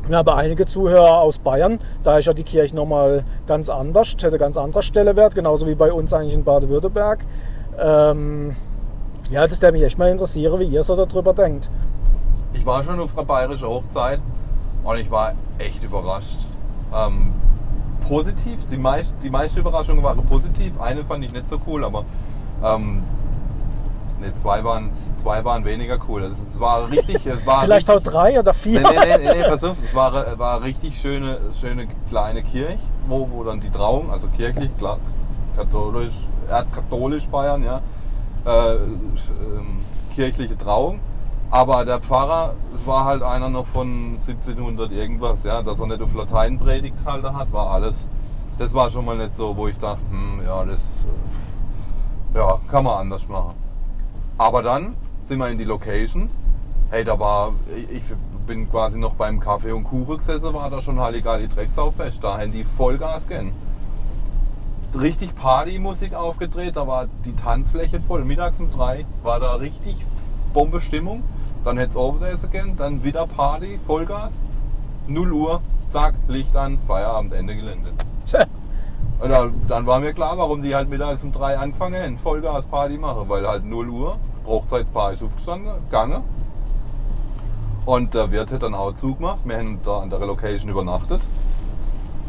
[0.06, 4.38] wir haben einige Zuhörer aus Bayern, da ist ja die Kirche nochmal ganz anders, hätte
[4.38, 7.26] ganz anderer Stellenwert, genauso wie bei uns eigentlich in Baden-Württemberg.
[7.78, 8.56] Ähm,
[9.28, 11.68] ja, das würde mich echt mal interessieren, wie ihr so darüber denkt.
[12.54, 14.20] Ich war schon auf einer bayerischen Hochzeit
[14.82, 16.38] und ich war echt überrascht.
[16.94, 17.34] Ähm,
[18.08, 20.80] positiv, die, meist, die meisten Überraschungen waren positiv.
[20.80, 22.04] Eine fand ich nicht so cool, aber
[22.64, 23.02] ähm,
[24.20, 26.22] ne, zwei, waren, zwei waren weniger cool.
[26.22, 27.26] Also, es war richtig.
[27.26, 28.80] Es war Vielleicht richtig, auch drei oder vier.
[28.80, 32.78] Nee, nee, nee, nee, pass auf, es war, äh, war richtig schöne, schöne kleine Kirche,
[33.06, 34.98] wo, wo dann die Trauung, also kirchlich, klar,
[35.56, 36.14] katholisch,
[36.48, 37.80] erzkatholisch Bayern, ja,
[38.46, 39.80] äh, ähm,
[40.14, 41.00] kirchliche Trauung.
[41.50, 46.02] Aber der Pfarrer, es war halt einer noch von 1700 irgendwas, ja, dass er nicht
[46.02, 48.06] auf Latein predigt halten hat, war alles.
[48.58, 50.92] Das war schon mal nicht so, wo ich dachte, hm, ja, das
[52.34, 53.54] äh, ja, kann man anders machen.
[54.36, 56.28] Aber dann sind wir in die Location.
[56.90, 58.02] Hey, da war, ich
[58.46, 62.22] bin quasi noch beim Kaffee und Kuchen gesessen, war da schon Halligalli Drecksau-Fest.
[62.22, 63.52] Da haben die Vollgas gehen.
[64.98, 68.24] Richtig Partymusik aufgedreht, da war die Tanzfläche voll.
[68.24, 69.96] Mittags um drei war da richtig
[70.52, 71.22] Bombestimmung.
[71.68, 74.40] Dann hätte es Oberessen gehen, dann wieder Party, Vollgas.
[75.06, 77.92] 0 Uhr, zack, Licht an, Feierabend, Ende Gelände.
[79.20, 82.96] Und dann, war mir klar, warum die halt mittags um drei angefangen haben, Vollgas Party
[82.96, 86.22] machen, weil halt 0 Uhr, das Hochzeitspaar ist aufgestanden, gegangen.
[87.84, 89.40] Und der Wirt hat dann auch Zug gemacht.
[89.44, 91.20] Wir haben da an der Location übernachtet.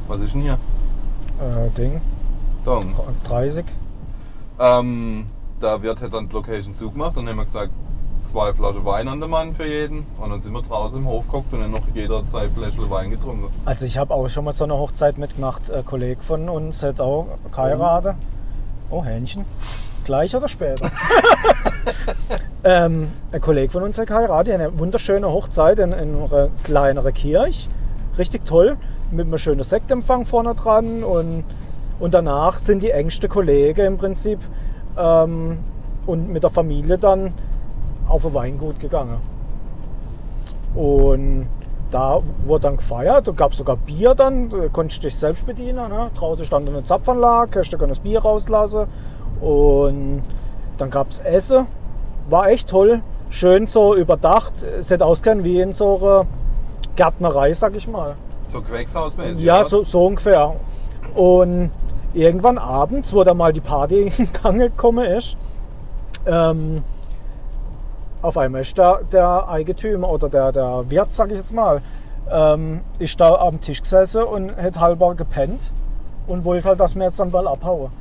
[0.09, 0.57] Was ist denn hier?
[1.39, 2.01] Äh, Ding,
[2.65, 2.81] Da.
[3.23, 3.63] 30.
[4.59, 5.27] Ähm,
[5.61, 7.71] der Wirt hat dann die Location zugemacht und dann haben wir gesagt,
[8.29, 10.05] zwei Flaschen Wein an den Mann für jeden.
[10.19, 13.09] Und dann sind wir draußen im Hof geguckt und dann noch jeder zwei Fläschchen Wein
[13.09, 13.47] getrunken.
[13.65, 15.71] Also ich habe auch schon mal so eine Hochzeit mitgemacht.
[15.71, 18.15] Ein Kollege von uns hat auch geheiratet.
[18.91, 19.45] Oh, Hähnchen.
[20.05, 20.91] Gleich oder später?
[22.63, 24.53] ähm, ein Kollege von uns hat geheiratet.
[24.53, 27.67] Eine wunderschöne Hochzeit in, in einer kleineren Kirche.
[28.17, 28.77] Richtig toll.
[29.11, 31.03] Mit einem schönen Sektempfang vorne dran.
[31.03, 31.43] Und,
[31.99, 34.39] und danach sind die engsten Kollegen im Prinzip
[34.97, 35.59] ähm,
[36.05, 37.33] und mit der Familie dann
[38.09, 39.17] auf ein Weingut gegangen.
[40.75, 41.47] Und
[41.91, 45.45] da wurde dann gefeiert, da gab es sogar Bier dann, da konntest du dich selbst
[45.45, 45.89] bedienen.
[45.89, 46.11] Ne?
[46.15, 48.85] Draußen stand eine Zapfanlage, hast du das Bier rauslassen.
[49.41, 50.23] Und
[50.77, 51.67] dann gab es Essen,
[52.29, 54.61] war echt toll, schön so überdacht.
[54.61, 56.25] Es hätte ausgesehen wie in so einer
[56.95, 58.15] Gärtnerei, sag ich mal.
[58.49, 59.43] So Gewächshausmäßig.
[59.43, 60.55] Ja, so, so ungefähr.
[61.15, 61.71] Und
[62.13, 65.37] irgendwann abends, wo dann mal die Party in Gang gekommen ist,
[66.25, 66.83] ähm,
[68.21, 71.81] auf einmal ist da der Eigentümer oder der, der Wirt, sag ich jetzt mal,
[72.29, 75.71] ähm, ist da am Tisch gesessen und hat halber gepennt
[76.27, 77.91] und wollte halt, dass wir jetzt dann mal abhauen.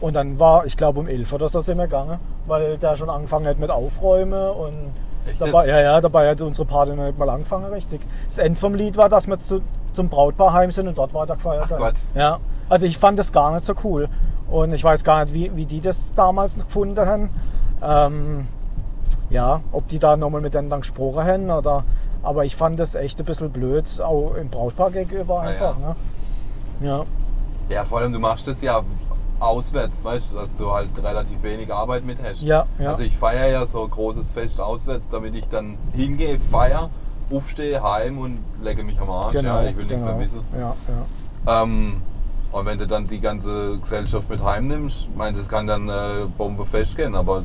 [0.00, 3.08] Und dann war, ich glaube um 11 oder so sind wir gegangen, weil der schon
[3.08, 4.92] angefangen hat mit Aufräumen und
[5.26, 5.68] Echt dabei, jetzt?
[5.68, 8.00] ja, ja, dabei hat unsere Party noch nicht mal angefangen, richtig.
[8.28, 9.60] Das Ende vom Lied war, dass wir zu,
[9.92, 11.78] zum Brautpaar heim sind und dort weiter gefeiert Ach.
[11.78, 11.94] Gott.
[12.14, 14.08] Ja, also ich fand das gar nicht so cool.
[14.50, 17.30] Und ich weiß gar nicht, wie, wie die das damals gefunden haben.
[17.82, 18.48] Ähm,
[19.32, 21.84] ja, ob die da nochmal mit denen dann gesprochen haben oder.
[22.22, 25.76] Aber ich fand das echt ein bisschen blöd, auch im Brautpaar gegenüber Ah, einfach.
[25.78, 25.96] Ne?
[26.80, 27.04] Ja.
[27.68, 28.82] Ja, vor allem du machst das ja
[29.40, 32.42] auswärts, weißt du, dass du halt relativ wenig Arbeit mit hast.
[32.42, 32.90] Ja, ja.
[32.90, 36.90] Also ich feiere ja so ein großes Fest auswärts, damit ich dann hingehe, feier,
[37.28, 39.34] aufstehe, heim und lege mich am Arsch.
[39.34, 40.14] ja, ich will nichts genau.
[40.14, 40.42] mehr wissen.
[40.52, 40.74] Ja,
[41.46, 41.62] ja.
[41.62, 42.02] Ähm,
[42.52, 46.26] und wenn du dann die ganze Gesellschaft mit heimnimmst, ich meine, das kann dann äh,
[46.36, 47.42] Bombe festgehen, aber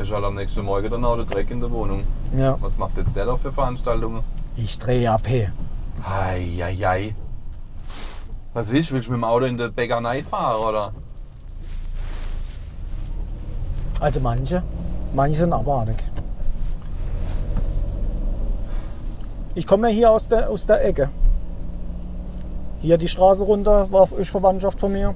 [0.00, 2.02] hast halt am nächsten Morgen dann auch den Dreck in der Wohnung.
[2.36, 2.56] ja.
[2.60, 4.22] Was macht jetzt der da für Veranstaltungen?
[4.56, 5.50] Ich drehe AP.
[6.04, 7.14] Eieiei.
[8.54, 8.92] Was ist?
[8.92, 10.92] Willst du mit dem Auto in der Bäckerei fahren, oder?
[14.00, 14.62] Also manche,
[15.14, 16.02] manche sind abartig.
[19.54, 21.08] Ich komme ja hier aus der, aus der Ecke.
[22.80, 25.14] Hier die Straße runter war ist Verwandtschaft von mir.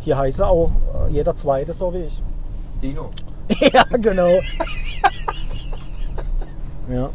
[0.00, 0.70] Hier heiße auch
[1.08, 2.22] äh, jeder Zweite so wie ich.
[2.82, 3.10] Dino.
[3.72, 4.38] ja, genau.
[6.90, 7.10] ja,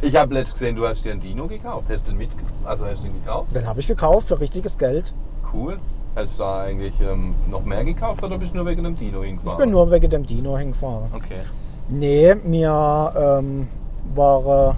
[0.00, 1.88] Ich habe letztens gesehen, du hast dir einen Dino gekauft.
[1.90, 2.30] Hast du den mit,
[2.64, 3.54] also hast du den gekauft?
[3.54, 5.12] den habe ich gekauft für richtiges Geld.
[5.52, 5.78] cool.
[6.14, 9.22] Hast du da eigentlich ähm, noch mehr gekauft oder bist du nur wegen dem Dino
[9.22, 9.58] Ich hingefahren?
[9.58, 11.10] bin nur wegen dem Dino hingefahren.
[11.14, 11.40] Okay.
[11.88, 13.68] Nee, wir ähm,
[14.14, 14.76] waren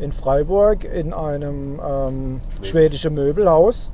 [0.00, 3.92] in Freiburg in einem ähm, schwedischen Möbelhaus.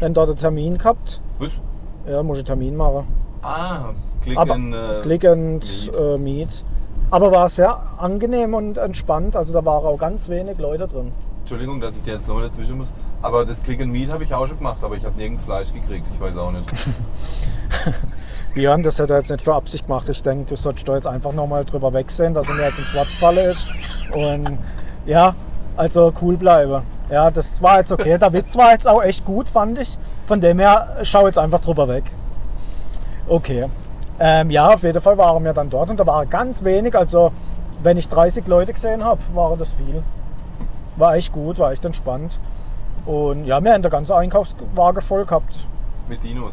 [0.00, 1.20] Haben dort einen Termin gehabt.
[1.40, 1.60] Was?
[2.08, 3.06] Ja, muss ich einen Termin machen.
[3.42, 3.86] Ah,
[4.22, 5.94] klick Aber in, äh, Click and Meet.
[5.94, 6.64] äh, Meet.
[7.10, 9.36] Aber war sehr angenehm und entspannt.
[9.36, 11.12] Also da waren auch ganz wenig Leute drin.
[11.40, 12.92] Entschuldigung, dass ich dir jetzt nochmal dazwischen muss.
[13.22, 15.72] Aber das Click and Meat habe ich auch schon gemacht, aber ich habe nirgends Fleisch
[15.72, 16.06] gekriegt.
[16.12, 16.72] Ich weiß auch nicht.
[18.54, 20.08] Björn, das hat er jetzt nicht für Absicht gemacht.
[20.08, 22.94] Ich denke, du solltest da jetzt einfach nochmal drüber wegsehen, dass er mir jetzt ins
[22.94, 23.68] Wort gefallen ist.
[24.12, 24.58] Und
[25.06, 25.34] ja,
[25.76, 26.82] also cool bleiben.
[27.10, 28.18] Ja, das war jetzt okay.
[28.18, 29.98] Der Witz war jetzt auch echt gut, fand ich.
[30.26, 32.04] Von dem her, schau jetzt einfach drüber weg.
[33.26, 33.66] Okay.
[34.22, 36.94] Ähm, ja, auf jeden Fall waren wir dann dort und da war ganz wenig.
[36.94, 37.32] Also,
[37.82, 40.02] wenn ich 30 Leute gesehen habe, war das viel.
[40.96, 42.38] War echt gut, war echt entspannt.
[43.06, 45.66] Und ja, wir haben den ganzen Einkaufswagen voll gehabt.
[46.06, 46.52] Mit Dinos.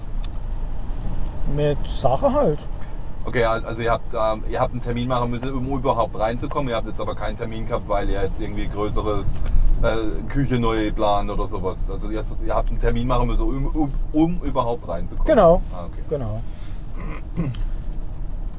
[1.54, 2.60] Mit Sachen halt.
[3.26, 6.70] Okay, also ihr habt, ähm, ihr habt einen Termin machen müssen, um überhaupt reinzukommen.
[6.70, 9.28] Ihr habt jetzt aber keinen Termin gehabt, weil ihr jetzt irgendwie größeres
[9.82, 11.92] äh, Küche neu plant oder sowas.
[11.92, 15.28] Also ihr, ihr habt einen Termin machen müssen, um, um, um überhaupt reinzukommen.
[15.28, 15.62] Genau.
[15.74, 16.04] Ah, okay.
[16.10, 16.40] Genau.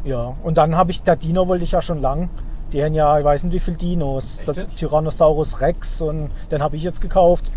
[0.04, 2.30] Ja, und dann habe ich, der Dino wollte ich ja schon lang.
[2.72, 4.40] Die haben ja, ich weiß nicht wie viele Dinos.
[4.40, 4.68] Echt Der?
[4.68, 7.50] Tyrannosaurus Rex und den habe ich jetzt gekauft.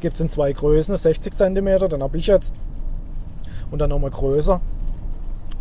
[0.00, 2.54] Gibt es in zwei Größen, 60 cm, den habe ich jetzt.
[3.70, 4.60] Und dann nochmal größer.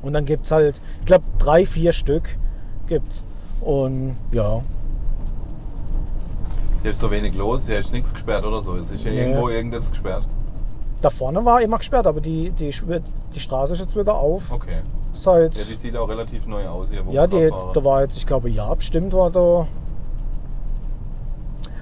[0.01, 2.37] Und dann gibt es halt, ich glaube, drei, vier Stück
[2.87, 3.25] gibt's.
[3.61, 4.61] Und ja,
[6.81, 8.75] Hier ist so wenig los, hier ist nichts gesperrt oder so.
[8.75, 9.21] Es ist hier Nee.
[9.21, 10.25] irgendwo irgendetwas gesperrt.
[11.03, 12.73] Da vorne war immer gesperrt, aber die, die,
[13.33, 14.51] die Straße ist jetzt wieder auf.
[14.51, 14.81] Okay.
[15.13, 18.25] Seit, Ja, die sieht auch relativ neu aus hier, Ja, die, da war jetzt, ich
[18.25, 19.67] glaube, ja, bestimmt war da.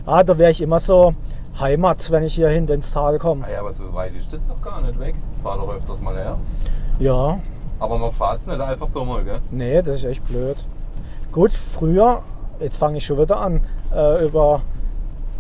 [0.06, 1.14] Ah, da wäre ich immer so
[1.60, 3.46] Heimat, wenn ich hier hinten ins Tal komme.
[3.48, 5.16] Ah ja, aber so weit ist das doch gar nicht weg.
[5.44, 6.38] Fahr doch öfters mal her.
[7.00, 7.40] Ja,
[7.80, 9.40] Aber man fahrt nicht einfach so mal, gell?
[9.52, 10.58] nee, das ist echt blöd.
[11.32, 12.22] Gut, früher,
[12.60, 13.62] jetzt fange ich schon wieder an,
[13.94, 14.62] äh, über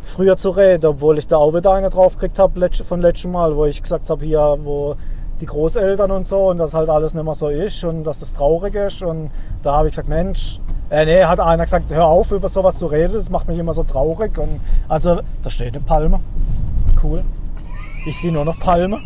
[0.03, 3.55] früher zu reden, obwohl ich da auch wieder eine drauf gekriegt habe vom letzten Mal,
[3.55, 4.95] wo ich gesagt habe, hier, wo
[5.39, 8.33] die Großeltern und so und das halt alles nicht mehr so ist und dass das
[8.33, 9.01] traurig ist.
[9.01, 9.31] Und
[9.63, 10.59] da habe ich gesagt, Mensch,
[10.89, 13.73] äh, nee, hat einer gesagt, hör auf, über sowas zu reden, das macht mich immer
[13.73, 14.37] so traurig.
[14.37, 16.19] Und also, da steht eine Palme.
[17.01, 17.23] Cool.
[18.05, 18.99] Ich sehe nur noch Palme.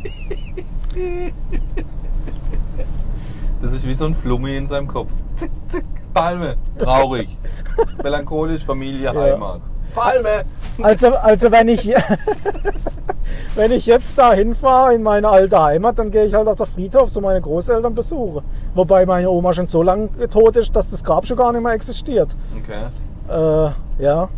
[3.62, 5.10] Das ist wie so ein Flummi in seinem Kopf.
[5.36, 6.56] Zick, zick, Palme.
[6.78, 7.38] Traurig.
[8.04, 9.60] Melancholisch, Familie, Ja.
[9.96, 10.44] Palme.
[10.84, 11.86] Also, also wenn ich
[13.56, 16.66] wenn ich jetzt da hinfahre in meine alte Heimat, dann gehe ich halt auf der
[16.66, 18.44] Friedhof zu meinen Großeltern besuchen.
[18.74, 21.72] Wobei meine Oma schon so lange tot ist, dass das Grab schon gar nicht mehr
[21.74, 22.36] existiert.
[22.62, 22.84] Okay.
[23.30, 24.30] Äh, ja.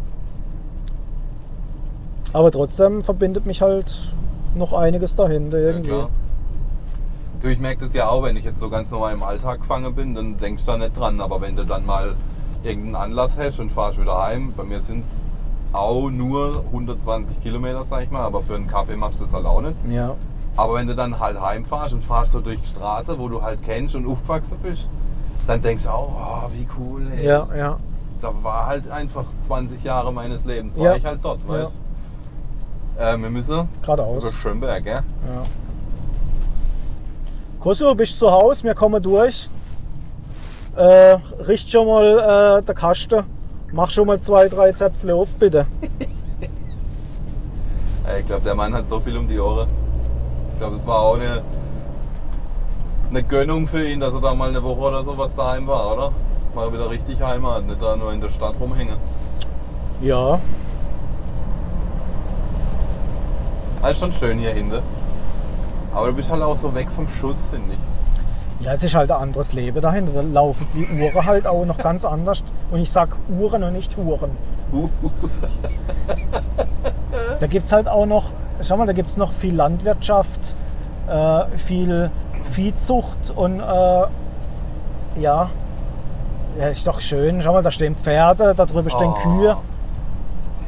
[2.33, 4.13] Aber trotzdem verbindet mich halt
[4.53, 5.89] noch einiges dahinter Ja, irgendwie.
[5.89, 6.09] klar.
[7.41, 9.93] Du, ich merke das ja auch, wenn ich jetzt so ganz normal im Alltag gefangen
[9.93, 11.21] bin, dann denkst du da nicht dran.
[11.21, 12.15] Aber wenn du dann mal
[12.63, 15.36] irgendeinen Anlass hast und fahrst wieder heim, bei mir sind es
[15.73, 19.45] auch nur 120 Kilometer, sag ich mal, aber für einen Kaffee machst du das halt
[19.45, 19.75] auch nicht.
[19.89, 20.15] ja.
[20.55, 23.61] Aber wenn du dann halt heimfahrst und fahrst so durch die Straße, wo du halt
[23.63, 24.89] kennst und aufgewachsen bist,
[25.45, 26.09] dann denkst du auch,
[26.47, 27.27] oh, wie cool, ey.
[27.27, 27.77] Ja, ja.
[28.19, 30.95] Da war halt einfach 20 Jahre meines Lebens, war Ja.
[30.95, 31.49] ich halt dort, Ja.
[31.49, 31.77] weißt
[32.97, 33.03] du?
[33.03, 34.23] Äh, wir müssen Geradeaus.
[34.23, 34.93] über Schönberg, gell?
[34.95, 35.43] Ja.
[37.59, 38.63] Kosso, bist du zu Hause?
[38.63, 39.47] Wir kommen durch.
[40.75, 43.23] Äh, richt schon mal äh, der Kasten.
[43.71, 45.65] Mach schon mal zwei, drei Zäpfle auf, bitte.
[48.19, 49.67] Ich glaube, der Mann hat so viel um die Ohren.
[50.53, 51.41] Ich glaube, es war auch eine,
[53.09, 56.11] eine Gönnung für ihn, dass er da mal eine Woche oder sowas daheim war, oder?
[56.55, 58.95] Mal wieder richtig Heimat, nicht da nur in der Stadt rumhängen.
[60.01, 60.39] Ja,
[63.81, 64.81] Das ist schon schön hier hinten.
[65.93, 68.65] Aber du bist halt auch so weg vom Schuss, finde ich.
[68.65, 70.13] ja, es ist halt ein anderes Leben dahinter.
[70.13, 72.43] Da laufen die Uhren halt auch noch ganz anders.
[72.71, 74.31] Und ich sag Uhren und nicht Huren.
[77.39, 80.55] Da gibt es halt auch noch, schau mal, da gibt es noch viel Landwirtschaft,
[81.07, 82.09] äh, viel
[82.51, 83.63] Viehzucht und äh,
[85.21, 85.49] ja,
[86.59, 87.41] ja, ist doch schön.
[87.41, 89.21] Schau mal, da stehen Pferde, da drüben stehen Oh.
[89.21, 89.57] Kühe.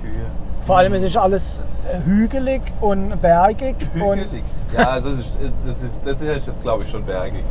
[0.02, 0.26] Kühe.
[0.66, 3.76] Vor allem es ist alles äh, hügelig und bergig.
[3.96, 4.44] Und Hügelig.
[4.78, 7.44] Ja, also das ist, das ist, das ist glaube ich, schon bergig.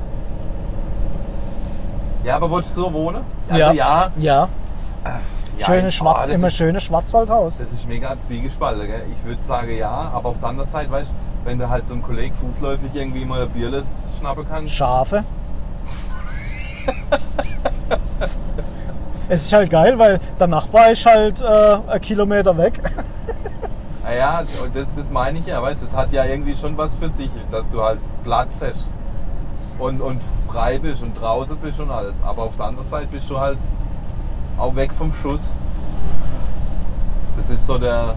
[2.25, 3.23] Ja, aber wolltest du so wohnen?
[3.49, 4.11] Also ja, ja.
[4.17, 4.49] ja.
[5.05, 7.59] ja schönes Schwarz, das immer ist, schönes Schwarzwaldhaus.
[7.59, 8.87] Das ist mega zwiegespalten.
[8.87, 9.05] Gell?
[9.17, 12.03] Ich würde sagen ja, aber auf der anderen Seite, weißt du, wenn du halt zum
[12.03, 13.83] Kollegen fußläufig irgendwie mal ein Bierle
[14.19, 14.75] schnappen kannst.
[14.75, 15.25] Schafe.
[19.29, 22.81] es ist halt geil, weil der Nachbar ist halt äh, ein Kilometer weg.
[24.03, 27.11] Naja, das, das meine ich ja, weißt du, das hat ja irgendwie schon was für
[27.11, 28.89] sich, dass du halt Platz hast
[29.79, 32.23] und, und frei bist und draußen bist und alles.
[32.23, 33.59] Aber auf der anderen Seite bist du halt
[34.59, 35.43] auch weg vom Schuss.
[37.37, 38.15] Das ist so der.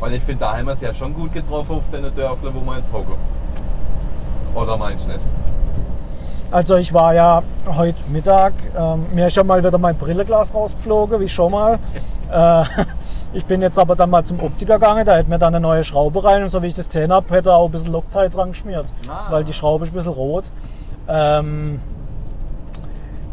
[0.00, 2.60] Weil ich finde, da haben wir es ja schon gut getroffen auf den Dörfern, wo
[2.68, 3.14] wir jetzt hocken.
[4.54, 5.20] Oder meinst du nicht?
[6.50, 11.20] Also ich war ja heute Mittag, ähm, mir ist ja mal wieder mein Brilleglas rausgeflogen,
[11.20, 11.78] wie schon mal.
[12.32, 12.64] Äh,
[13.34, 15.84] ich bin jetzt aber dann mal zum Optiker gegangen, da hätte mir dann eine neue
[15.84, 18.30] Schraube rein und so wie ich das gesehen habe, hätte er auch ein bisschen Loctite
[18.30, 19.26] dran geschmiert, Ah.
[19.30, 20.44] weil die Schraube ist ein bisschen rot.
[21.08, 21.80] Ähm,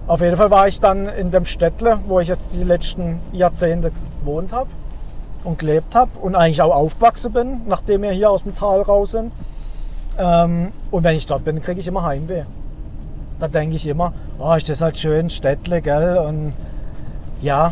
[0.07, 3.91] auf jeden Fall war ich dann in dem Städtle, wo ich jetzt die letzten Jahrzehnte
[4.19, 4.69] gewohnt habe
[5.43, 9.11] und gelebt habe und eigentlich auch aufgewachsen bin, nachdem wir hier aus dem Tal raus
[9.11, 9.31] sind.
[10.17, 12.43] Ähm, und wenn ich dort bin, kriege ich immer Heimweh.
[13.39, 16.17] Da denke ich immer, oh, ist das halt schön, Städtle, gell?
[16.17, 16.53] Und
[17.41, 17.71] ja,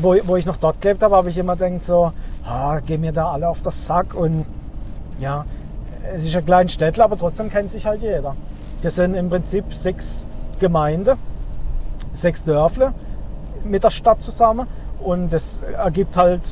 [0.00, 2.12] wo, wo ich noch dort gelebt habe, habe ich immer gedacht so,
[2.44, 4.46] ah, gehen mir da alle auf den Sack und
[5.20, 5.44] ja,
[6.14, 8.36] es ist ein kleines Städtel, aber trotzdem kennt sich halt jeder.
[8.86, 10.28] Das sind im Prinzip sechs
[10.60, 11.18] Gemeinden,
[12.12, 12.92] sechs Dörfle
[13.64, 14.68] mit der Stadt zusammen
[15.00, 16.42] und das ergibt halt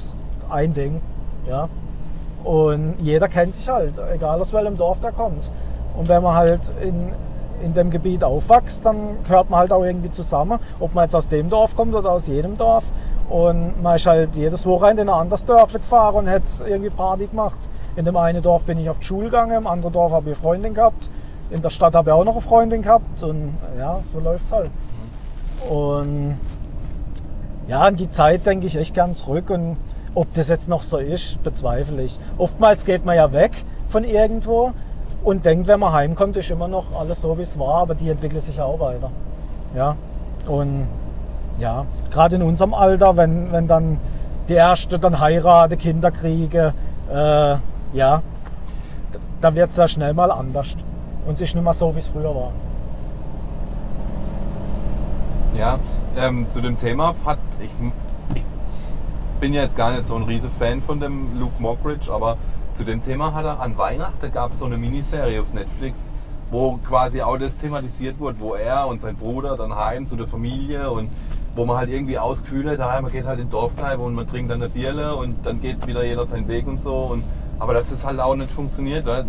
[0.51, 1.01] ein Ding,
[1.49, 1.69] ja.
[2.43, 5.49] Und jeder kennt sich halt, egal aus welchem Dorf der kommt.
[5.97, 7.13] Und wenn man halt in,
[7.63, 11.29] in dem Gebiet aufwächst, dann gehört man halt auch irgendwie zusammen, ob man jetzt aus
[11.29, 12.83] dem Dorf kommt oder aus jedem Dorf.
[13.31, 17.29] Und man ist halt jedes Wochenende in ein anderes Dorf gefahren und hat irgendwie Party
[17.29, 17.59] gemacht.
[17.95, 20.37] In dem einen Dorf bin ich auf die Schule gegangen, im anderen Dorf habe ich
[20.37, 21.09] eine Freundin gehabt.
[21.51, 23.23] In der Stadt habe ich auch noch eine Freundin gehabt.
[23.23, 24.71] Und ja, so läuft es halt.
[25.71, 26.39] Und
[27.69, 29.51] ja, an die Zeit denke ich echt gern zurück.
[29.51, 29.77] Und
[30.15, 32.19] ob das jetzt noch so ist, bezweifle ich.
[32.39, 34.73] Oftmals geht man ja weg von irgendwo
[35.25, 38.11] und denkt, wenn man heimkommt, ist immer noch alles so, wie es war, aber die
[38.11, 39.11] entwickelt sich auch weiter.
[39.75, 39.97] Ja,
[40.47, 40.87] und
[41.59, 43.99] ja, gerade in unserem Alter, wenn, wenn dann
[44.49, 46.75] die Erste dann heirate, Kinder kriege,
[47.11, 47.57] äh,
[47.97, 48.23] ja,
[49.41, 50.77] da wird es ja schnell mal anders.
[51.27, 52.53] Und es ist nicht mehr so, wie es früher war.
[55.57, 55.79] Ja,
[56.17, 57.71] ähm, zu dem Thema hat ich,
[58.35, 58.43] ich
[59.41, 62.37] bin ja jetzt gar nicht so ein riesen Fan von dem Luke Mockridge, aber
[62.75, 66.11] zu dem Thema hat er an Weihnachten gab es so eine Miniserie auf Netflix,
[66.51, 70.27] wo quasi auch das thematisiert wurde, wo er und sein Bruder dann heim zu der
[70.27, 71.09] Familie und
[71.55, 74.51] wo man halt irgendwie ausgefühlt hat, man geht halt in die Dorfkneipe und man trinkt
[74.51, 76.95] dann eine Bierle und dann geht wieder jeder seinen Weg und so.
[76.97, 77.23] Und,
[77.61, 79.07] aber dass es halt auch nicht funktioniert.
[79.07, 79.25] weil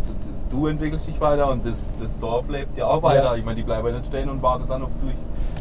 [0.49, 3.23] Du entwickelst dich weiter und das, das Dorf lebt ja auch weiter.
[3.25, 3.35] Ja.
[3.35, 5.15] Ich meine, die bleiben ja nicht stehen und warten dann auf dich.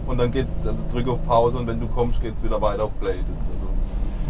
[0.06, 2.90] Und dann geht's, also drück auf Pause und wenn du kommst, geht's wieder weiter auf
[3.00, 3.14] Play.
[3.16, 3.44] Das,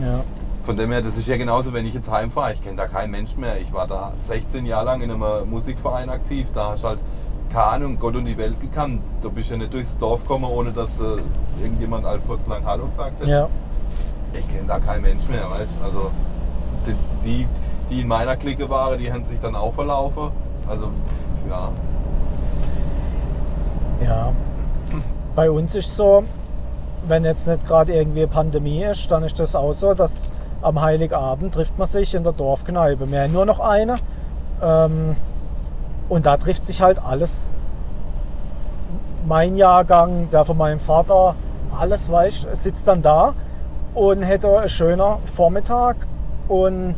[0.07, 0.21] also, Ja.
[0.65, 2.53] von dem her, das ist ja genauso, wenn ich jetzt heimfahre.
[2.55, 3.61] Ich kenne da keinen Mensch mehr.
[3.61, 6.47] Ich war da 16 Jahre lang in einem Musikverein aktiv.
[6.55, 7.01] Da hast du halt,
[7.53, 9.01] keine Ahnung, Gott und die Welt gekannt.
[9.23, 11.17] Du bist ja nicht durchs Dorf gekommen, ohne dass du
[11.61, 13.27] irgendjemand Alfons lang Hallo gesagt hat.
[13.29, 13.49] ja.
[14.37, 15.85] Ich kenne da keinen Mensch mehr, weißt du?
[15.85, 16.11] Also,
[16.87, 17.49] die, die,
[17.89, 20.31] die in meiner Clique waren, die haben sich dann auch verlaufen.
[20.69, 20.89] Also,
[21.49, 21.71] ja.
[24.05, 24.33] Ja.
[25.35, 26.25] Bei uns ist so,
[27.09, 31.55] wenn jetzt nicht gerade irgendwie Pandemie ist, dann ist das auch so, dass am Heiligabend
[31.55, 33.05] trifft man sich in der Dorfkneipe.
[33.05, 33.97] Haben nur noch eine.
[34.63, 35.17] Ähm,
[36.09, 37.47] und da trifft sich halt alles.
[39.27, 41.35] Mein Jahrgang, der von meinem Vater,
[41.79, 43.35] alles weißt, sitzt dann da
[43.95, 45.97] und hätte einen schönen Vormittag.
[46.49, 46.95] Und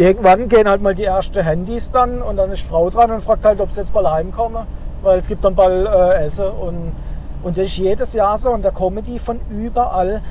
[0.00, 3.22] irgendwann gehen halt mal die ersten Handys dann und dann ist die Frau dran und
[3.22, 4.66] fragt halt, ob sie jetzt bald heimkommen,
[5.02, 6.92] weil es gibt dann bald äh, Essen und,
[7.42, 10.22] und das ist jedes Jahr so und da kommen die von überall.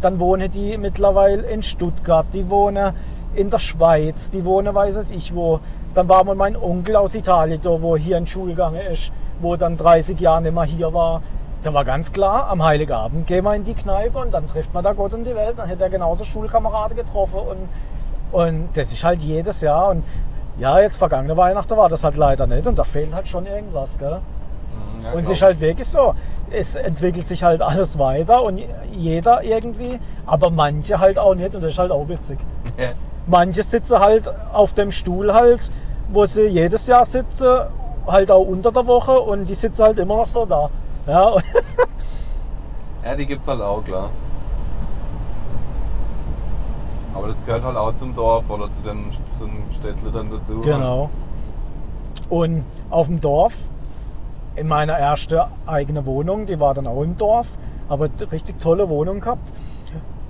[0.00, 2.92] Dann wohnen die mittlerweile in Stuttgart, die wohnen
[3.34, 5.58] in der Schweiz, die wohnen weiß es ich wo.
[5.94, 9.10] Dann war mal mein Onkel aus Italien da, wo hier in Schule gegangen ist,
[9.40, 11.22] wo dann 30 Jahre nicht mehr hier war.
[11.64, 14.84] Da war ganz klar, am Heiligabend gehen wir in die Kneipe und dann trifft man
[14.84, 15.54] da Gott und die Welt.
[15.56, 17.68] Dann hätte er genauso Schulkameraden getroffen und
[18.32, 19.90] und das ist halt jedes Jahr.
[19.90, 20.04] Und
[20.58, 22.66] ja, jetzt vergangene Weihnachten war das halt leider nicht.
[22.66, 24.20] Und da fehlt halt schon irgendwas, gell?
[25.02, 26.14] ja und es ist halt wirklich so.
[26.50, 28.62] Es entwickelt sich halt alles weiter und
[28.92, 31.54] jeder irgendwie, aber manche halt auch nicht.
[31.54, 32.38] Und das ist halt auch witzig.
[32.78, 32.90] Ja.
[33.26, 35.72] Manche sitzen halt auf dem Stuhl halt,
[36.10, 37.60] wo sie jedes Jahr sitzen,
[38.06, 40.68] halt auch unter der Woche und die sitzen halt immer noch so da.
[41.06, 41.36] Ja,
[43.06, 44.10] Ja, die gibt's halt auch, klar.
[47.16, 50.60] Aber das gehört halt auch zum Dorf oder zu dem, zum Städtle dann dazu.
[50.60, 51.08] Genau.
[52.28, 53.54] Und auf dem Dorf,
[54.54, 57.46] in meiner ersten eigenen Wohnung, die war dann auch im Dorf,
[57.88, 59.52] aber richtig tolle Wohnung gehabt,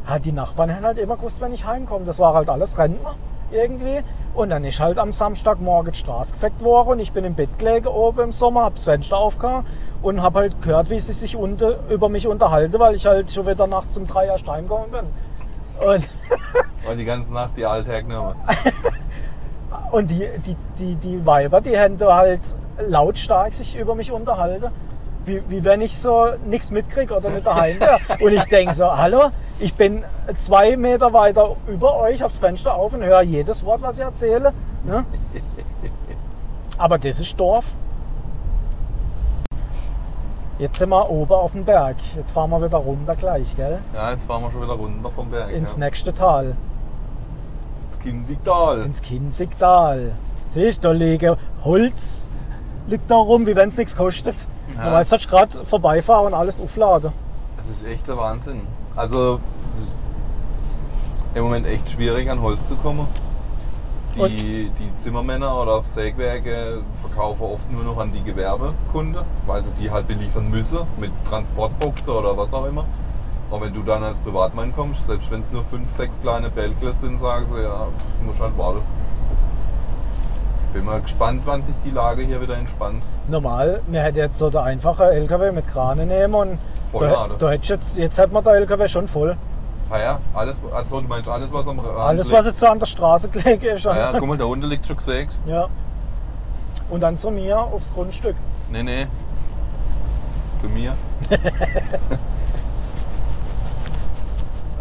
[0.05, 2.05] hat die Nachbarn halt immer gewusst, wenn ich heimkomme.
[2.05, 3.15] Das war halt alles Rentner
[3.51, 4.03] irgendwie.
[4.35, 7.59] Und dann ist halt am Samstagmorgen die Straße gefeckt worden und ich bin im Bett
[7.59, 9.65] gelegen oben im Sommer, hab das Fenster aufgehauen
[10.03, 13.47] und hab halt gehört, wie sie sich unter, über mich unterhalten, weil ich halt schon
[13.47, 15.07] wieder nachts um drei erst heimgekommen bin.
[15.81, 16.09] Und,
[16.89, 18.37] Und die ganze Nacht die alte hergenommen.
[19.93, 22.41] und die, die, die, die Weiber, die haben da halt
[22.79, 24.71] lautstark sich über mich unterhalten.
[25.25, 27.99] Wie, wie wenn ich so nichts mitkriege oder nicht daheim wäre.
[28.21, 30.05] Und ich denke so, hallo, ich bin
[30.39, 34.05] zwei Meter weiter über euch, habe das Fenster auf und höre jedes Wort, was ich
[34.05, 34.53] erzähle.
[34.85, 35.05] Ne?
[36.79, 37.65] Aber das ist Dorf.
[40.59, 41.97] Jetzt sind wir oben auf dem Berg.
[42.17, 43.79] Jetzt fahren wir wieder runter gleich, gell?
[43.95, 45.53] Ja, jetzt fahren wir schon wieder runter vom Berg.
[45.53, 45.81] Ins ja.
[45.81, 46.57] nächste Tal.
[47.91, 48.83] Das Kinzigtal.
[48.83, 50.13] Ins Kinzigtal.
[50.53, 52.31] Siehst du, da liegen Holz
[52.87, 54.47] liegt da rum, wie wenn es nichts kostet.
[54.77, 54.93] Ja.
[54.93, 54.99] Ja.
[54.99, 57.13] Jetzt hast du gerade vorbeifahren und alles aufladen.
[57.57, 58.63] Das ist echt der Wahnsinn.
[58.95, 59.99] Also, es ist
[61.35, 63.07] im Moment echt schwierig, an Holz zu kommen.
[64.17, 69.91] Die, die Zimmermänner oder Sägwerke verkaufen oft nur noch an die Gewerbekunden, weil sie die
[69.91, 72.87] halt beliefern müssen mit Transportboxen oder was auch immer.
[73.51, 76.95] Aber wenn du dann als Privatmann kommst, selbst wenn es nur fünf, sechs kleine Bälkle
[76.95, 77.89] sind, sagen sie, ja,
[78.25, 78.81] muss halt warten.
[80.73, 83.03] Bin mal gespannt, wann sich die Lage hier wieder entspannt.
[83.29, 86.59] Normal, wir hätten jetzt so der einfache LKW mit Krane nehmen und
[86.99, 89.37] da, da hättest du jetzt, jetzt hätten wir der LKW schon voll.
[89.89, 92.39] Ah ja, alles, also du meinst alles, was am Rand Alles, liegt?
[92.39, 93.87] was jetzt so an der Straße gelegen ist.
[93.87, 95.33] Ah ja, guck mal, da unten liegt schon gesägt.
[95.47, 95.69] Ja.
[96.91, 98.37] Und dann zu mir aufs Grundstück.
[98.71, 99.07] Nee, nee.
[100.61, 100.93] Zu mir.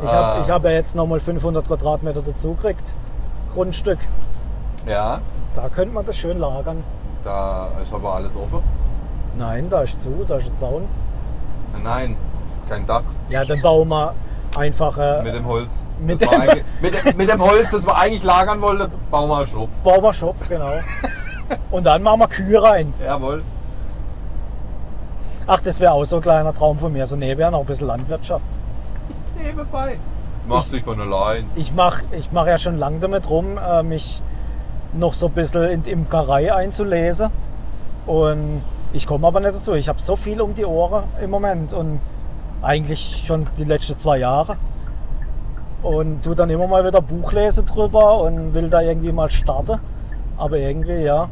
[0.04, 0.14] Ich Ah.
[0.34, 2.94] habe ich hab ja jetzt nochmal 500 Quadratmeter dazu gekriegt.
[3.54, 4.00] Grundstück.
[4.92, 5.22] Ja,
[5.56, 6.84] Da könnte man das schön lagern.
[7.24, 8.60] da ist aber alles offen.
[9.38, 10.84] Nein, da ist zu, da ist ein Zaun.
[11.82, 12.18] Nein,
[12.70, 14.14] kein Dach Ja, dann bauen wir
[14.58, 15.70] einfach äh, mit dem Holz.
[16.00, 16.30] Mit dem-
[16.82, 19.70] mit, mit dem Holz, das wir eigentlich lagern wollten, bauen wir einen Schopf.
[19.84, 20.72] bauen wir Schopf, genau.
[21.72, 22.94] Und dann machen wir Kühe rein.
[23.04, 23.44] Jawohl.
[25.48, 27.06] Ach, das wäre auch so ein kleiner Traum von mir.
[27.06, 28.46] So nebenher noch ein bisschen Landwirtschaft.
[29.38, 30.00] Nebenbei.
[30.48, 31.50] Machst dich von allein.
[31.56, 34.22] Ich mache ich mach ja schon lange damit rum, äh, mich
[34.94, 37.30] noch so ein bisschen in die Imkerei einzulesen.
[38.08, 38.62] Und
[38.94, 39.74] ich komme aber nicht dazu.
[39.74, 42.00] Ich habe so viel um die Ohren im Moment und
[42.66, 44.58] eigentlich schon die letzten zwei Jahre.
[45.84, 49.80] Und tu dann immer mal wieder Buch lesen drüber und will da irgendwie mal starten.
[50.36, 51.30] Aber irgendwie, ja.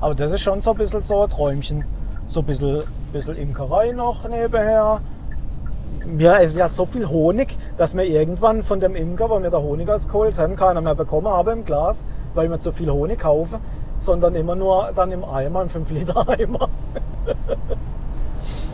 [0.00, 1.84] Aber das ist schon so ein bisschen so ein Träumchen.
[2.26, 2.82] So ein bisschen,
[3.12, 5.00] bisschen Imkerei noch nebenher.
[6.38, 9.62] Es ist ja so viel Honig, dass wir irgendwann von dem Imker, wo wir der
[9.62, 13.20] Honig als geholt haben, keiner mehr bekommen haben im Glas, weil wir zu viel Honig
[13.20, 13.58] kaufen,
[13.96, 16.68] sondern immer nur dann im Eimer, im 5-Liter-Eimer.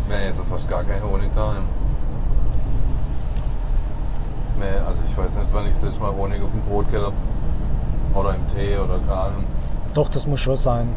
[0.09, 1.55] Nee, ist ja fast gar kein Honig da.
[4.61, 7.15] Nee, also ich weiß nicht, wann ich das letzte Mal Honig auf dem Brot gehabt
[7.15, 8.19] habe.
[8.19, 9.45] Oder im Tee oder keine Ahnung.
[9.95, 10.89] Doch, das muss schon sein.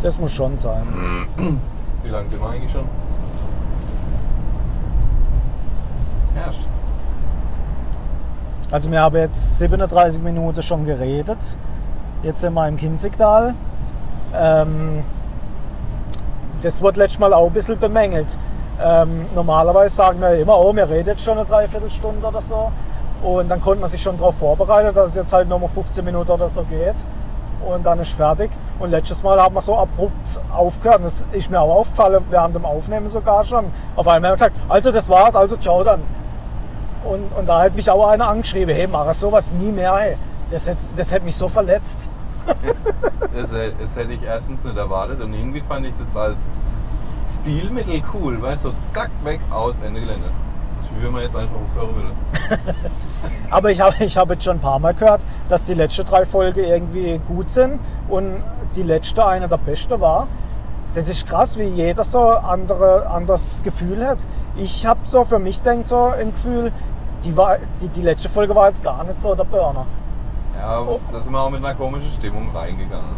[0.00, 0.86] Das muss schon sein.
[2.04, 2.84] Wie lange sind wir eigentlich schon?
[6.36, 6.68] Erst.
[8.70, 11.38] Also wir haben jetzt 37 Minuten schon geredet.
[12.22, 13.54] Jetzt sind wir im Kinzigtal.
[14.34, 15.02] Ähm,
[16.62, 18.38] das wurde letztes Mal auch ein bisschen bemängelt.
[18.82, 22.72] Ähm, normalerweise sagen wir immer, oh, wir reden jetzt schon eine Dreiviertelstunde oder so.
[23.22, 26.30] Und dann konnte man sich schon darauf vorbereiten, dass es jetzt halt nochmal 15 Minuten
[26.30, 26.96] oder so geht.
[27.66, 28.50] Und dann ist fertig.
[28.78, 31.00] Und letztes Mal haben wir so abrupt aufgehört.
[31.02, 33.66] Das ist mir auch aufgefallen, während dem Aufnehmen sogar schon.
[33.96, 36.02] Auf einmal haben wir gesagt, also das war's, also ciao dann.
[37.04, 40.16] Und, und da hat mich auch einer angeschrieben, hey, mach sowas nie mehr, hey.
[40.50, 42.10] Das hätte das hätt mich so verletzt.
[43.34, 46.38] Das, das hätte ich erstens nicht erwartet und irgendwie fand ich das als
[47.28, 50.30] Stilmittel cool, weißt du, so zack, weg, aus, Ende Gelände.
[50.76, 52.60] Das ist wie wenn man jetzt einfach aufhören würde.
[53.50, 56.24] Aber ich habe ich hab jetzt schon ein paar Mal gehört, dass die letzten drei
[56.26, 58.42] Folgen irgendwie gut sind und
[58.74, 60.26] die letzte eine der beste war.
[60.94, 64.18] Das ist krass, wie jeder so andere anderes Gefühl hat.
[64.56, 66.72] Ich habe so für mich denkt so ein Gefühl,
[67.24, 69.86] die, war, die, die letzte Folge war jetzt gar nicht so der Burner.
[70.56, 71.00] Ja, Oh.
[71.10, 73.16] da sind wir auch mit einer komischen Stimmung reingegangen.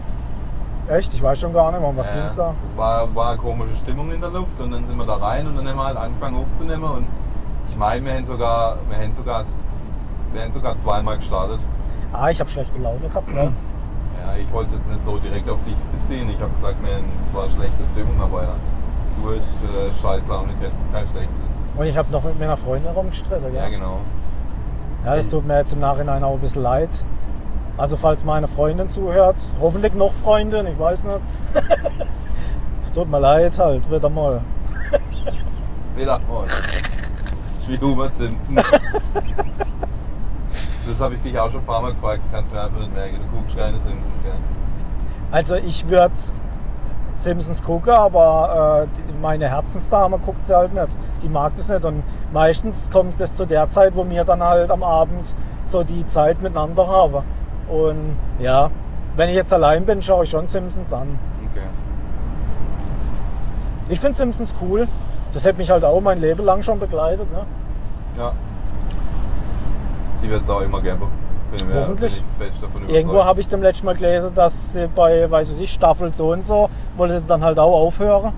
[0.88, 1.12] Echt?
[1.14, 2.54] Ich weiß schon gar nicht mehr, um was ja, ging's da?
[2.64, 5.46] Es war, war eine komische Stimmung in der Luft und dann sind wir da rein
[5.46, 7.06] und dann haben wir halt angefangen aufzunehmen und
[7.68, 9.44] ich meine, wir haben sogar, wir haben sogar,
[10.32, 11.58] wir haben sogar zweimal gestartet.
[12.12, 13.28] Ah, ich habe schlechte Laune gehabt.
[13.28, 13.52] Ne?
[14.18, 16.30] Ja, ich wollte es jetzt nicht so direkt auf dich beziehen.
[16.30, 18.54] Ich habe gesagt, wir haben zwar schlechte Stimmung, aber ja,
[19.22, 20.54] du hast äh, scheiß Laune,
[20.90, 21.30] keine schlechte.
[21.76, 23.54] Und ich habe noch mit meiner Freundin rumgestritten.
[23.54, 23.78] Ja, gell?
[23.78, 23.98] genau.
[25.04, 26.88] Ja, das tut mir jetzt im Nachhinein auch ein bisschen leid.
[27.78, 31.20] Also falls meine Freundin zuhört, hoffentlich noch Freundin, ich weiß nicht.
[32.82, 34.40] Es tut mir leid halt, wieder mal.
[35.96, 36.46] Wieder mal.
[37.58, 38.54] Ich wie Homer Simpson.
[40.86, 43.18] das habe ich dich auch schon ein paar Mal gefragt, kannst mir einfach nicht merken.
[43.20, 44.34] Du guckst keine Simpsons, gell?
[45.32, 46.14] Also ich würde
[47.18, 50.96] Simpsons gucke, aber äh, meine Herzensdame guckt sie halt nicht.
[51.24, 51.84] Die mag das nicht.
[51.84, 56.06] Und meistens kommt das zu der Zeit, wo wir dann halt am Abend so die
[56.06, 57.24] Zeit miteinander haben.
[57.68, 58.70] Und ja,
[59.16, 61.18] wenn ich jetzt allein bin, schaue ich schon Simpsons an.
[61.50, 61.66] Okay.
[63.88, 64.88] Ich finde Simpsons cool.
[65.32, 67.30] Das hat mich halt auch mein Leben lang schon begleitet.
[67.32, 67.44] Ne?
[68.18, 68.32] Ja.
[70.22, 70.80] Die wird es auch immer
[71.66, 72.22] mir Hoffentlich.
[72.88, 76.44] Irgendwo habe ich dem letzten Mal gelesen, dass sie bei, weiß ich, Staffel so und
[76.44, 78.32] so, wollte sie dann halt auch aufhören.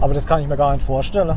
[0.00, 1.36] Aber das kann ich mir gar nicht vorstellen.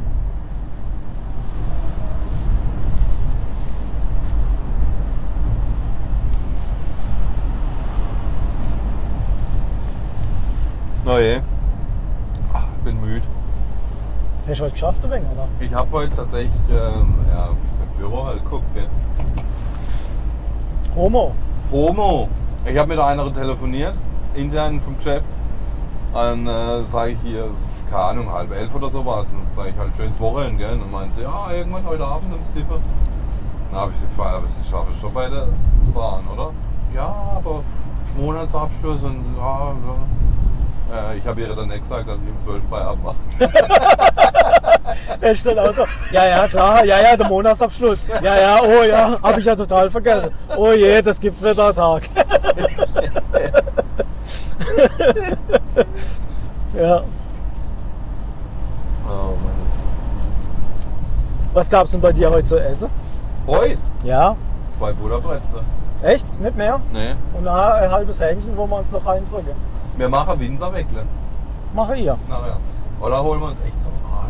[11.08, 11.40] Oh je.
[12.52, 13.22] Ach, bin müde.
[14.48, 15.48] Hast du heute geschafft, ein wenig, oder?
[15.60, 18.66] Ich habe heute tatsächlich ähm, ja, im Büro halt geguckt.
[18.74, 18.88] Gell.
[20.96, 21.36] Homo.
[21.72, 22.28] Homo.
[22.66, 23.94] Ich habe mit einer telefoniert,
[24.34, 25.26] intern vom Geschäft.
[26.12, 27.50] Dann äh, sage ich hier,
[27.92, 29.32] keine Ahnung, halb elf oder sowas.
[29.32, 30.74] Und sage ich halt schönes Wochenende, gell?
[30.74, 32.82] Und dann meint sie, ja, irgendwann heute Abend um sieben.
[33.72, 35.50] Dann habe ich sie gefragt, aber das schaffe ich schon bei der
[35.94, 36.50] Bahn, oder?
[36.96, 37.62] Ja, aber
[38.18, 40.25] Monatsabschluss und ja, ja.
[40.92, 43.16] Äh, ich habe ihr dann nicht gesagt, dass ich um 12 Feierabend mache.
[45.22, 48.00] Er stellt auch so, ja, ja, klar, ja, ja, der Monatsabschluss.
[48.22, 50.32] Ja, ja, oh ja, habe ich ja total vergessen.
[50.56, 52.04] Oh je, das gibt wieder einen Tag.
[56.78, 57.02] ja.
[59.08, 59.34] Oh.
[61.54, 62.90] Was gab's denn bei dir heute zu essen?
[63.48, 63.78] Heute?
[64.04, 64.36] Ja,
[64.78, 65.62] Zwei Butterbrezel.
[66.04, 66.40] echt?
[66.42, 66.82] Nicht mehr?
[66.92, 67.16] Nee.
[67.34, 69.54] Und ein halbes Hähnchen, wo wir uns noch reindrücken.
[69.98, 71.04] Wir machen Winzerweckle.
[71.74, 72.18] Mache ihr.
[72.30, 72.58] Nachher.
[73.02, 73.90] Oder holen wir uns echt so.
[74.06, 74.28] Ah,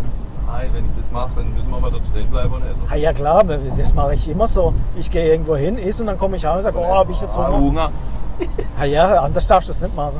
[0.47, 2.81] nein, wenn ich das mache, dann müssen wir mal dort stehen bleiben und essen.
[2.89, 4.73] Ah, ja klar, das mache ich immer so.
[4.95, 7.21] Ich gehe irgendwo hin, esse und dann komme ich heim und sage, oh, habe ich
[7.21, 7.59] jetzt ah, Hunger.
[7.59, 7.91] Hunger.
[8.77, 10.19] Ah, ja, anders darfst du das nicht machen.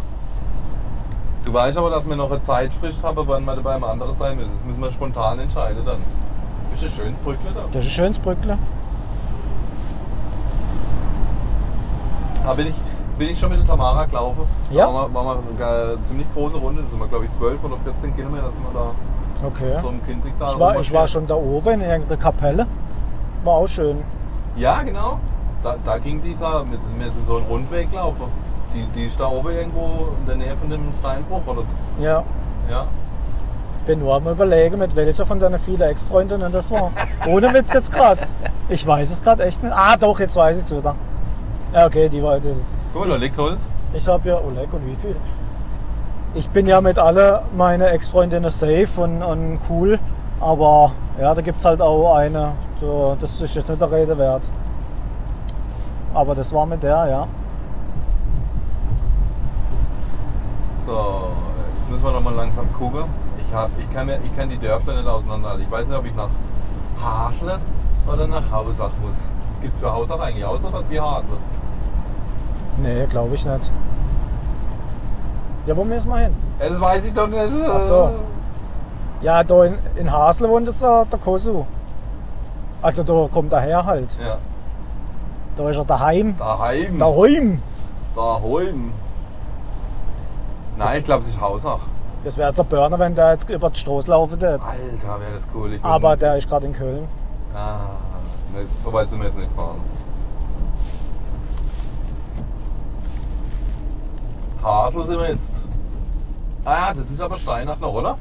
[1.44, 4.52] Du weißt aber, dass wir noch eine Zeitfrist haben, wann wir beim anderen sein müssen.
[4.52, 5.98] Das müssen wir spontan entscheiden dann.
[6.74, 7.62] Ist ein schönes Brückle da.
[7.72, 8.58] Das ist ein schönes Brückle.
[12.44, 12.76] Da bin ich,
[13.18, 14.42] bin ich schon mit der Tamara gelaufen.
[14.72, 14.88] Ja?
[14.88, 16.82] Da waren wir, waren wir eine ziemlich große Runde.
[16.84, 18.92] Da sind wir, glaube ich, 12 oder 14 Kilometer sind wir da
[19.44, 19.80] Okay.
[19.82, 22.68] so im Kinzigtal Ich war, ich war schon da oben in irgendeiner Kapelle.
[23.44, 24.04] War auch schön.
[24.56, 25.20] Ja, genau.
[25.64, 28.24] Da, da ging dieser, wir sind, so einen Rundweg gelaufen.
[28.74, 31.64] Die, die ist da oben irgendwo in der Nähe von dem Steinbruch, oder?
[32.00, 32.24] Ja.
[32.70, 32.86] Ja.
[33.86, 36.92] Bin nur am überlegen, mit welcher von deinen vielen Ex-Freundinnen das war.
[37.28, 38.22] Ohne Witz jetzt gerade.
[38.68, 39.76] Ich weiß es gerade echt nicht.
[39.76, 40.96] Ah, doch, jetzt weiß ich es wieder.
[41.74, 42.40] Ja, okay, die war.
[42.40, 42.56] Das,
[42.96, 43.68] Mal, da liegt Holz.
[43.94, 44.38] ich habe ja.
[44.38, 45.16] Oh, leck, und wie viel?
[46.34, 50.00] Ich bin ja mit alle meine Ex-Freundinnen safe und, und cool.
[50.40, 52.54] Aber ja, da gibt es halt auch eine.
[52.80, 54.44] So, das ist jetzt nicht der Rede wert.
[56.14, 57.28] Aber das war mit der, ja.
[60.86, 61.32] So,
[61.76, 63.04] jetzt müssen wir noch mal langsam gucken.
[63.46, 65.66] Ich, hab, ich, kann mir, ich kann die Dörfer nicht auseinanderhalten.
[65.66, 66.30] Ich weiß nicht, ob ich nach
[67.02, 67.60] Hasle
[68.12, 69.16] oder nach Hausach muss.
[69.62, 71.38] Gibt es für Hausach eigentlich auch so was wie Hasle?
[72.78, 73.72] Nee, glaube ich nicht.
[75.66, 76.36] Ja, wo müssen wir hin?
[76.60, 77.42] Ja, das weiß ich doch nicht.
[77.68, 78.12] Ach so.
[79.22, 81.66] Ja, da in, in Hasle wohnt jetzt der, der Kosu.
[82.82, 84.16] Also da kommt er her halt.
[84.24, 84.38] Ja,
[85.56, 86.36] Da ist er daheim.
[86.38, 87.00] daheim.
[87.00, 87.62] Daheim.
[88.16, 88.92] Daheim.
[90.78, 91.80] Nein, ich glaube, es ist Hausach.
[92.24, 94.54] Das wäre der Burner, wenn der jetzt über die Straße laufen würde.
[94.54, 95.80] Alter, wäre das cool.
[95.82, 97.08] Aber der ist gerade in Köln.
[97.56, 97.78] Ah,
[98.54, 99.78] ne, so weit sind wir jetzt nicht gefahren.
[104.66, 105.68] Hasel sind wir jetzt.
[106.66, 108.18] Ah ja, das ist aber Steinach noch, oder?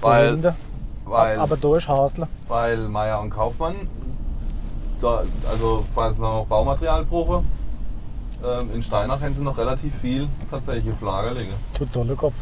[0.00, 0.56] Weil, Dahinter.
[1.04, 2.26] weil, Aber da ist Hasle.
[2.48, 3.74] weil Meier und Kaufmann,
[5.02, 7.42] da, also falls noch Baumaterial brauche,
[8.42, 11.52] ähm, in Steinach haben sie noch relativ viel tatsächlich auf Lager liegen.
[11.78, 12.36] Du tolle Kopf.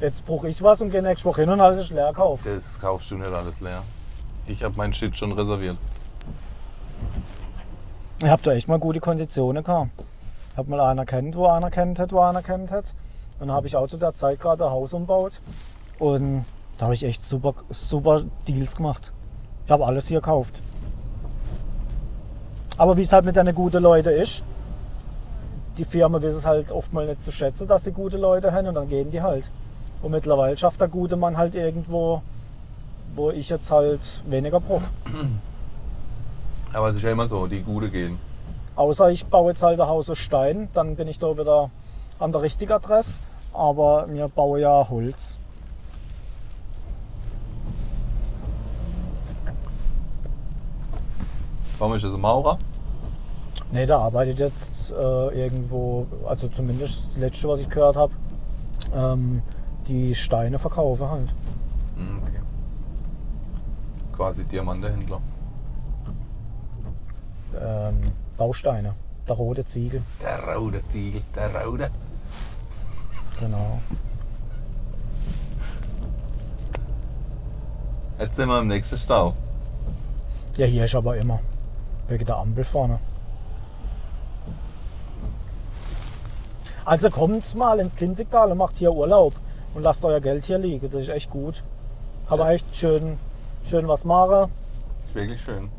[0.00, 2.44] Jetzt brauche ich was und gehe nächste Woche hin und alles ist leer gekauft.
[2.44, 3.82] Das kaufst du nicht alles leer.
[4.46, 5.76] Ich habe meinen Shit schon reserviert.
[8.20, 9.90] Ich habe da echt mal gute Konditionen gehabt.
[10.56, 12.94] Habe mal einer kennt, wo einer kennt hat, wo einer kennt hat.
[13.40, 15.40] Und habe ich auch zu der Zeit gerade ein Haus umgebaut.
[15.98, 16.44] Und
[16.78, 19.12] da habe ich echt super, super Deals gemacht.
[19.66, 20.62] Ich habe alles hier gekauft.
[22.76, 24.42] Aber wie es halt mit den guten Leuten ist,
[25.78, 28.68] die Firma wissen es halt oft mal nicht zu schätzen, dass sie gute Leute haben
[28.68, 29.50] und dann gehen die halt.
[30.02, 32.22] Und mittlerweile schafft der gute Mann halt irgendwo,
[33.14, 34.84] wo ich jetzt halt weniger brauche.
[36.72, 38.18] Aber es ist ja immer so, die Gute gehen.
[38.76, 41.70] Außer ich baue jetzt halt ein Haus aus Stein, dann bin ich da wieder
[42.18, 43.20] an der richtigen Adresse.
[43.52, 45.38] Aber wir bauen ja Holz.
[51.78, 52.58] Warum ist das ein Maurer?
[53.72, 58.12] Ne, der arbeitet jetzt äh, irgendwo, also zumindest das letzte, was ich gehört habe,
[58.94, 59.42] ähm,
[59.88, 61.28] die Steine verkaufe halt.
[61.96, 62.40] Hm, Okay.
[64.16, 65.20] Quasi Diamantehändler.
[67.60, 68.94] Ähm, Bausteine.
[69.26, 70.02] Der rote Ziegel.
[70.22, 71.90] Der rote Ziegel, der rote.
[73.40, 73.80] Genau.
[78.18, 79.34] Jetzt sind wir im nächsten Stau.
[80.56, 81.40] Ja, hier ist aber immer.
[82.06, 82.98] Wegen der Ampel vorne.
[86.84, 89.34] Also kommt mal ins Kinzigtal und macht hier Urlaub
[89.74, 90.90] und lasst euer Geld hier liegen.
[90.90, 91.64] Das ist echt gut.
[92.28, 93.18] Kann man echt schön,
[93.64, 94.50] schön was machen.
[95.06, 95.70] Ist wirklich schön.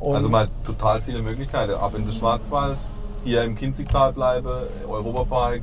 [0.00, 1.72] Und Also man hat total viele Möglichkeiten.
[1.74, 2.78] Ab in den Schwarzwald,
[3.24, 4.50] hier im Kinzigtal bleiben,
[4.88, 5.62] Europapark.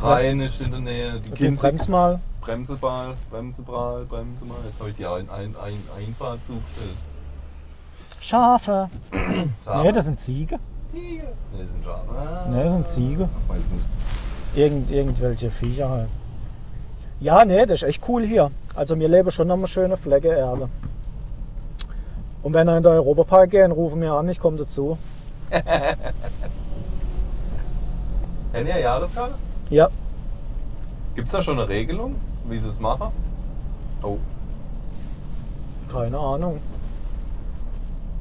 [0.00, 2.20] Rhein ist in der Nähe, die den Kinzig, Brems mal.
[2.40, 4.58] Bremseball, Bremseball, Bremseball.
[4.66, 6.96] Jetzt habe ich die ein, ein, ein, Einfahrt zugestellt.
[8.20, 8.90] Schafe.
[9.64, 9.82] Schafe?
[9.82, 10.58] Nee, das sind Ziege.
[10.90, 11.22] Ziege.
[11.52, 12.10] Nee, das sind Schafe.
[12.10, 13.28] Ah, Nee, das sind Ziege.
[13.48, 13.84] Weiß nicht.
[14.56, 16.08] Irgend, irgendwelche Viecher halt.
[17.20, 18.50] Ja, nee, das ist echt cool hier.
[18.74, 20.68] Also wir leben schon auf einer schönen Flecke Erde.
[22.44, 24.96] Und wenn ihr in den Europapark gehen, rufen wir an, ich komme dazu.
[28.52, 29.34] Kennt ihr Jahreskarte?
[29.70, 29.88] Ja,
[31.14, 32.16] Gibt es da schon eine Regelung,
[32.48, 33.08] wie sie es machen?
[34.02, 34.18] Oh,
[35.92, 36.58] keine Ahnung.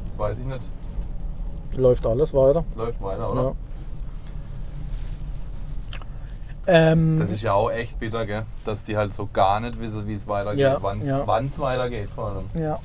[0.10, 0.62] das weiß ich nicht.
[1.76, 2.64] Läuft alles weiter.
[2.76, 3.44] Läuft weiter, oder?
[3.44, 3.54] Ja.
[6.66, 8.44] Ähm, Das ist ja auch echt bitter, gell?
[8.64, 11.28] Dass die halt so gar nicht wissen, wie es weitergeht, Ja, wann es ja.
[11.28, 12.46] weitergeht vor allem.
[12.54, 12.80] ja.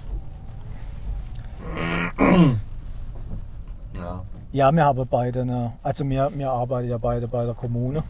[3.94, 4.22] Ja.
[4.52, 8.04] ja, wir haben beide eine, also wir, wir arbeiten ja beide bei der Kommune,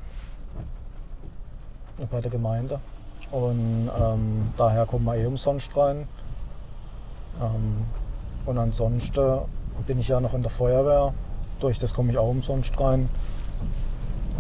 [2.11, 2.81] bei der Gemeinde.
[3.31, 6.09] Und ähm, daher kommen wir eh umsonst rein.
[7.41, 7.85] Ähm,
[8.47, 9.41] und ansonsten
[9.87, 11.13] bin ich ja noch in der Feuerwehr.
[11.61, 13.09] Durch das komme ich auch umsonst rein.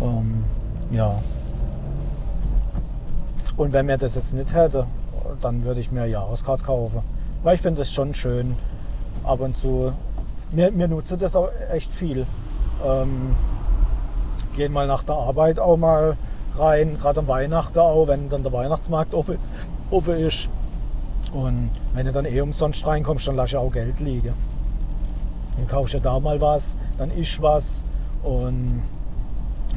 [0.00, 0.44] Ähm,
[0.90, 1.20] ja.
[3.56, 4.86] Und wenn mir das jetzt nicht hätte,
[5.40, 7.02] dann würde ich mir Jahreskarte kaufen.
[7.42, 8.56] Weil ich finde es schon schön,
[9.24, 9.92] ab und zu.
[10.50, 12.26] Mir, mir nutze das auch echt viel.
[12.84, 13.36] Ähm,
[14.54, 16.16] gehen mal nach der Arbeit auch mal
[16.56, 19.38] rein, gerade am Weihnachten auch, wenn dann der Weihnachtsmarkt offen,
[19.90, 20.48] offen ist.
[21.32, 24.34] Und wenn du dann eh umsonst reinkommst, dann lass ich auch Geld liegen.
[25.56, 27.84] Dann kaufst du da mal was, dann isch was.
[28.22, 28.82] Und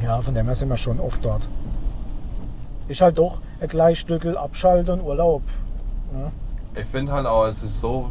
[0.02, 1.48] ja, von dem her sind wir schon oft dort.
[2.88, 5.42] Ist halt doch ein kleines Stückel Abschalten und Urlaub.
[6.12, 6.32] Ne?
[6.74, 8.10] Ich finde halt auch, es ist so,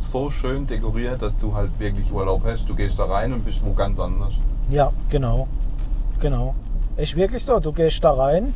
[0.00, 2.68] so schön dekoriert, dass du halt wirklich Urlaub hast.
[2.68, 4.34] Du gehst da rein und bist wo ganz anders.
[4.70, 5.46] Ja, genau.
[6.20, 6.54] Genau.
[6.96, 7.60] Ist wirklich so.
[7.60, 8.54] Du gehst da rein.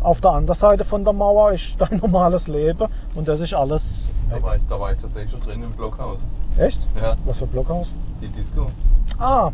[0.00, 4.10] Auf der anderen Seite von der Mauer ist dein normales Leben und das ist alles.
[4.30, 6.18] Da war, ich, da war ich tatsächlich schon drin im Blockhaus.
[6.56, 6.86] Echt?
[7.00, 7.88] Ja, Was für ein Blockhaus?
[8.20, 8.66] die Disco.
[9.18, 9.50] Ah,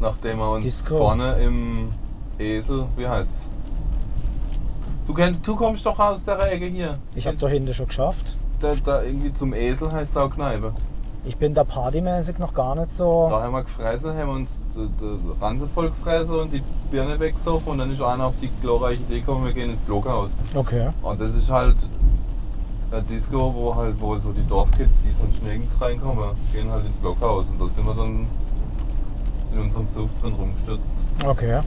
[0.00, 0.98] Nachdem wir uns Disco.
[0.98, 1.92] vorne im
[2.38, 3.48] Esel, wie heißt's?
[5.06, 6.98] Du, kennst, du kommst doch aus der Ecke hier.
[7.14, 8.36] ich habe da hinten schon geschafft.
[8.64, 10.72] Da, da irgendwie zum Esel heißt auch Kneipe.
[11.26, 13.28] Ich bin da partymäßig noch gar nicht so.
[13.30, 14.88] Da haben wir gefressen, haben wir uns die,
[15.40, 19.20] Ranze voll gefressen und die Birne weggesoffen und dann ist einer auf die glorreiche Idee
[19.20, 20.36] gekommen, wir gehen ins Blockhaus.
[20.54, 20.90] Okay.
[21.02, 21.76] Und das ist halt
[22.90, 26.96] ein Disco, wo halt wo so die Dorfkids, die sonst nirgends reinkommen, gehen halt ins
[26.96, 28.26] Blockhaus und da sind wir dann
[29.54, 30.92] in unserem Suff drin rumgestürzt.
[31.24, 31.60] Okay.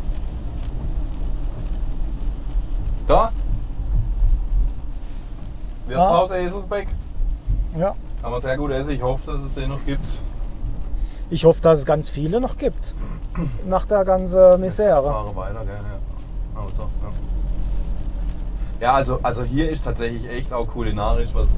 [3.08, 3.32] Da!
[5.88, 6.88] Wirtshaus Eselbeck.
[7.78, 7.96] Ja.
[8.22, 8.92] Kann man sehr gut essen.
[8.92, 10.06] Ich hoffe, dass es den noch gibt.
[11.30, 12.96] Ich hoffe, dass es ganz viele noch gibt.
[13.66, 15.04] Nach der ganzen Misere.
[15.04, 15.76] Fahre weiter, gell?
[15.76, 16.62] Ja.
[16.62, 17.12] Also, ja.
[18.80, 21.50] ja, also, also hier ist tatsächlich echt auch kulinarisch was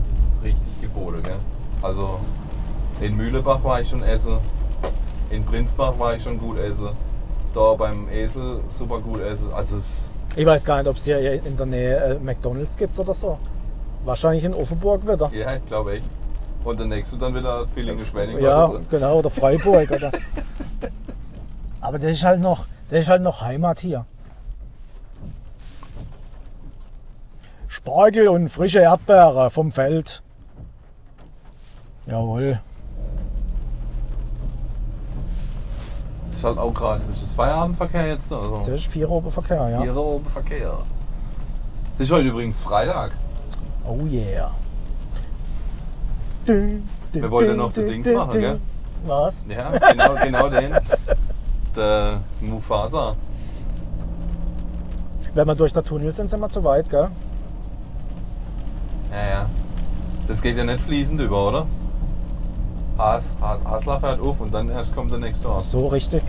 [0.44, 1.38] richtig geboten, gell?
[1.82, 2.20] Also
[3.00, 4.38] in Mühlebach war ich schon essen,
[5.30, 6.90] in Prinzbach war ich schon gut essen,
[7.54, 9.48] da beim Esel super gut essen.
[9.54, 9.78] Also
[10.36, 13.38] Ich weiß gar nicht, ob es hier in der Nähe äh, McDonalds gibt oder so.
[14.06, 15.30] Wahrscheinlich in Offenburg wieder.
[15.34, 16.06] ja, ich glaube echt.
[16.64, 18.84] Und der nächste dann wieder Villingen-Schwenning Ja, oder so.
[18.90, 19.90] genau, oder Freiburg.
[19.92, 20.12] Oder.
[21.82, 24.06] Aber das ist halt noch, das ist halt noch Heimat hier.
[27.68, 30.22] Spargel und frische Erdbeere vom Feld.
[32.08, 32.60] Jawohl.
[36.34, 38.32] Ist halt auch gerade, ist das Feierabendverkehr jetzt?
[38.34, 39.84] Also, Das ist Vierer-Verkehr, ja.
[39.84, 40.80] Ihre oben Verkehr.
[41.96, 43.12] Es ist heute übrigens Freitag.
[43.90, 44.52] Oh yeah.
[46.46, 48.60] Wir wollten noch die Dings machen, gell?
[49.06, 49.44] Was?
[49.50, 50.76] Ja, genau, genau den.
[51.76, 53.16] Der Mufasa.
[55.34, 57.10] Wenn wir durch der Tunnel sind, sind wir zu weit, gell?
[59.12, 59.50] Ja, ja.
[60.28, 61.66] Das geht ja nicht fließend über, oder?
[62.96, 65.64] Has, Has, Haslach hört auf und dann erst kommt der nächste Ort.
[65.64, 66.22] So richtig.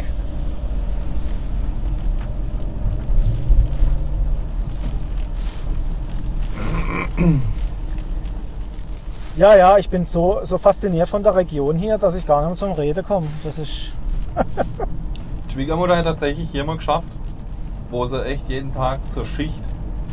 [9.40, 12.48] Ja, ja, ich bin so, so fasziniert von der Region hier, dass ich gar nicht
[12.48, 13.26] mehr zum Reden komme.
[13.42, 13.94] Das ist.
[15.50, 17.08] Schwiegermutter hat tatsächlich hier mal geschafft,
[17.90, 19.62] wo sie echt jeden Tag zur Schicht,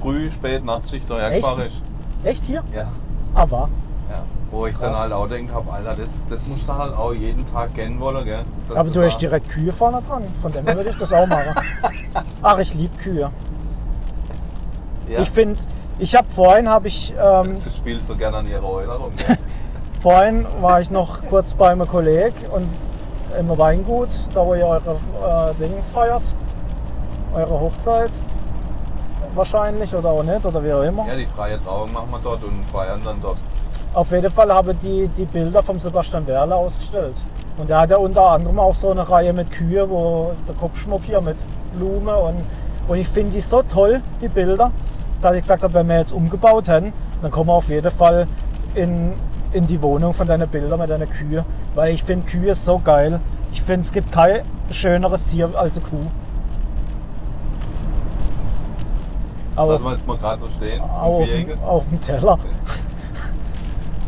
[0.02, 1.82] früh, spät, Nachtschicht dahergefahren ist.
[2.24, 2.64] Echt hier?
[2.74, 2.88] Ja.
[3.34, 3.68] Aber.
[4.10, 4.24] ja.
[4.50, 5.02] Wo ich dann Krass.
[5.02, 8.24] halt auch denke hab, Alter, das, das musst du halt auch jeden Tag kennen wollen,
[8.24, 8.46] gell?
[8.70, 10.24] Dass Aber du hast direkt Kühe vorne dran.
[10.42, 11.54] Von dem würde ich das auch machen.
[12.42, 13.30] Ach, ich liebe Kühe.
[15.10, 15.20] Ja.
[15.20, 15.60] Ich finde,
[16.00, 19.12] ich habe vorhin, habe ich, ähm, Du spielst so gerne an ihrer rum.
[19.16, 19.38] gell?
[20.02, 22.68] vorhin war ich noch kurz bei einem Kollegen und
[23.38, 26.24] im Weingut, da wo ihr eure äh, Ding feiert,
[27.34, 28.12] eure Hochzeit
[29.36, 31.08] wahrscheinlich oder auch nicht oder wie auch immer.
[31.08, 33.38] ja, die freie Trauung machen wir dort und feiern dann dort.
[33.94, 37.16] Auf jeden Fall habe ich die, die Bilder vom Sebastian Werle ausgestellt.
[37.58, 41.02] Und der hat ja unter anderem auch so eine Reihe mit Kühe, wo der Kopfschmuck
[41.04, 41.38] hier mit
[41.76, 42.44] Blume und,
[42.88, 44.72] und ich finde die so toll, die Bilder,
[45.22, 48.28] dass ich gesagt habe, wenn wir jetzt umgebaut hätten, dann kommen wir auf jeden Fall
[48.76, 49.14] in,
[49.52, 51.44] in die Wohnung von deinen Bildern mit deinen Kühe.
[51.76, 53.20] Weil ich finde Kühe so geil.
[53.52, 54.42] Ich finde, es gibt kein
[54.72, 56.06] schöneres Tier als eine Kuh.
[59.56, 60.82] Aber Lassen wir jetzt mal gerade so stehen.
[60.82, 61.28] auf,
[61.66, 62.38] auf dem Teller.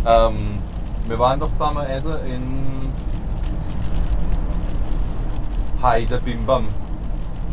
[0.05, 0.60] Ähm,
[1.07, 2.91] wir waren doch zusammen essen in
[5.82, 6.68] Heide Bimbam.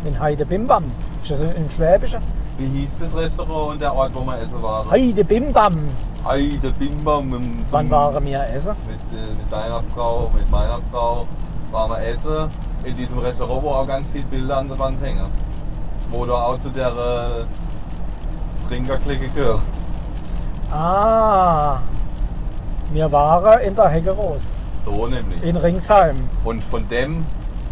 [0.05, 0.85] In Heide Bimbam.
[1.23, 2.21] Ist das im Schwäbischen?
[2.57, 4.89] Wie hieß das Restaurant und der Ort, wo wir essen waren?
[4.89, 5.89] Heide Bimbam.
[6.25, 7.33] Heide Bimbam.
[7.35, 8.75] im- Wann waren wir essen?
[8.87, 11.25] Mit, äh, mit deiner Frau, mit meiner Frau
[11.71, 12.49] waren wir essen
[12.83, 15.27] in diesem Restaurant, wo auch ganz viele Bilder an der Wand hängen.
[16.09, 19.61] Wo du auch zu der äh, Trinkerklicke gehört.
[20.71, 21.79] Ah.
[22.91, 24.41] Wir waren in der Heckeros.
[24.83, 25.43] So nämlich.
[25.43, 26.15] In Ringsheim.
[26.43, 27.25] Und von dem,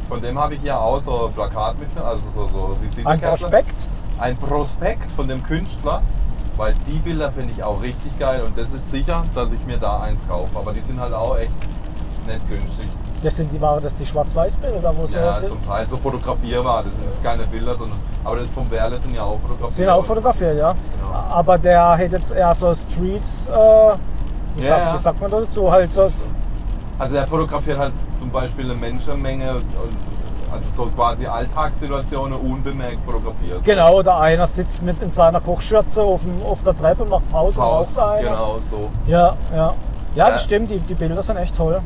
[0.10, 3.30] von dem habe ich ja auch so ein Plakat mit, also so, so Ein Visitenkärtchen.
[3.50, 3.88] Prospekt.
[4.20, 6.02] Ein Prospekt von dem Künstler,
[6.58, 9.78] weil die Bilder finde ich auch richtig geil und das ist sicher, dass ich mir
[9.78, 10.58] da eins kaufe.
[10.58, 11.52] Aber die sind halt auch echt
[12.26, 12.88] nicht günstig.
[13.24, 16.84] Das sind die, waren das die Schwarz-Weiß-Bilder, wo so Ja, zum Teil so fotografierbar.
[16.84, 19.74] Das sind keine Bilder, sondern aber das vom Werle sind ja auch fotografiert.
[19.76, 20.72] sind auch fotografiert, ja.
[20.74, 21.12] Genau.
[21.14, 23.96] Aber der hat jetzt eher so Street, äh,
[24.58, 24.94] wie, Ja, sagt, ja.
[24.94, 26.10] wie sagt man dazu, halt so,
[27.00, 29.66] Also er fotografiert halt zum Beispiel eine Menschenmenge, und-
[30.56, 33.64] also so quasi Alltagssituationen unbemerkt fotografiert.
[33.64, 37.60] genau, der einer sitzt mit in seiner Kochschürze auf, dem, auf der Treppe, macht Pause,
[37.62, 38.30] raucht einer.
[38.30, 38.90] genau so.
[39.08, 39.74] Ja, ja.
[40.16, 40.46] Ja, das Ja.
[40.46, 41.82] stimmt, die, die Bilder sind echt toll.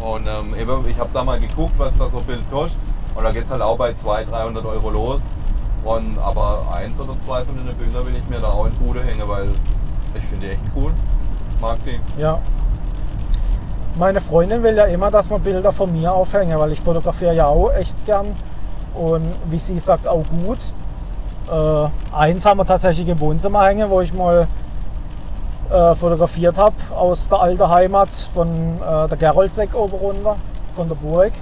[0.00, 2.78] Und ähm, eben, ich habe da mal geguckt, was da so ein Bild kostet.
[3.14, 5.20] Und da geht es halt auch bei 200, 300 Euro los.
[5.84, 8.78] Und, aber eins oder zwei von den Bildern will ich mir da auch in die
[8.78, 9.48] Bude hängen, weil
[10.14, 10.90] ich finde die echt cool.
[11.60, 11.98] Mag die.
[12.20, 12.38] Ja.
[13.98, 17.46] Meine Freundin will ja immer, dass man Bilder von mir aufhängen, weil ich fotografiere ja
[17.46, 18.26] auch echt gern.
[18.94, 20.58] Und wie sie sagt, auch gut.
[21.50, 24.48] Äh, eins haben wir tatsächlich im Wohnzimmer hängen, wo ich mal
[25.70, 28.48] äh, fotografiert habe aus der alten Heimat von
[28.82, 30.36] äh, der Geroldsegg oben runter,
[30.74, 31.32] von der Burg.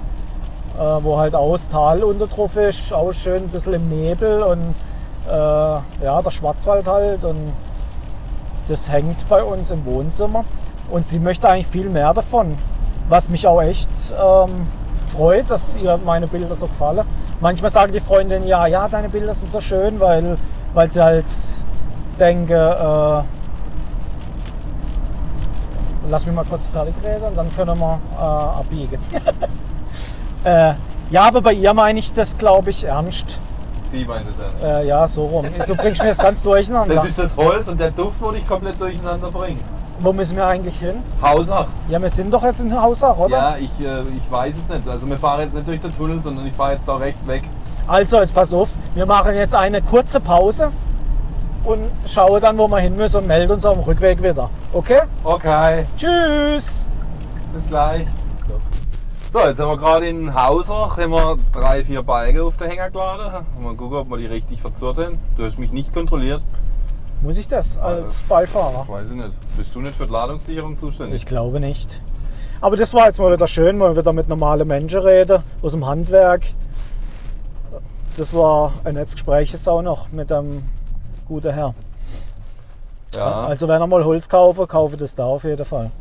[0.79, 2.27] Äh, wo halt auch das Tal unter
[2.61, 4.75] ist, auch schön ein bisschen im Nebel und
[5.27, 7.25] äh, ja, der Schwarzwald halt.
[7.25, 7.51] Und
[8.69, 10.45] das hängt bei uns im Wohnzimmer
[10.89, 12.57] und sie möchte eigentlich viel mehr davon.
[13.09, 14.67] Was mich auch echt ähm,
[15.15, 17.05] freut, dass ihr meine Bilder so gefallen.
[17.39, 20.37] Manchmal sagen die Freundinnen, ja, ja, deine Bilder sind so schön, weil,
[20.73, 21.25] weil sie halt
[22.19, 23.21] denken, äh,
[26.09, 28.99] lass mich mal kurz fertig reden und dann können wir äh, abbiegen.
[30.43, 30.73] äh,
[31.11, 33.39] ja, aber bei ihr meine ich das, glaube ich, ernst.
[33.91, 34.63] Sie meint es ernst.
[34.63, 35.45] Äh, ja, so rum.
[35.67, 36.95] Du bringst mir das ganz durcheinander.
[36.95, 39.61] Das ist das Holz und der Duft, wo dich komplett durcheinander bringt.
[39.99, 40.95] Wo müssen wir eigentlich hin?
[41.21, 41.67] Hausach.
[41.87, 43.37] Ja, wir sind doch jetzt in Hausach, oder?
[43.37, 44.87] Ja, ich, äh, ich weiß es nicht.
[44.87, 47.43] Also wir fahren jetzt nicht durch den Tunnel, sondern ich fahre jetzt da rechts weg.
[47.87, 50.71] Also, jetzt pass auf, wir machen jetzt eine kurze Pause
[51.63, 54.49] und schauen dann, wo wir hin müssen und melden uns auf dem Rückweg wieder.
[54.73, 55.01] Okay?
[55.23, 56.87] Okay, Tschüss!
[57.53, 58.07] bis gleich.
[59.31, 62.89] So, jetzt sind wir gerade in Hausach, haben wir drei, vier Balken auf der Hänger
[62.89, 63.45] geladen.
[63.61, 65.19] Mal gucken, ob wir die richtig verzurrt haben.
[65.37, 66.41] Du hast mich nicht kontrolliert.
[67.21, 68.85] Muss ich das als Beifahrer?
[68.87, 69.35] Weiß ich nicht.
[69.57, 71.15] Bist du nicht für die Ladungssicherung zuständig?
[71.21, 72.01] Ich glaube nicht.
[72.61, 75.85] Aber das war jetzt mal wieder schön, mal wieder mit normalen Menschen reden, aus dem
[75.85, 76.45] Handwerk.
[78.17, 80.63] Das war ein nettes Gespräch jetzt auch noch mit dem
[81.27, 81.73] guten Herr.
[83.13, 83.45] ja.
[83.45, 85.91] Also wenn er mal Holz kaufen, kaufe das da auf jeden Fall.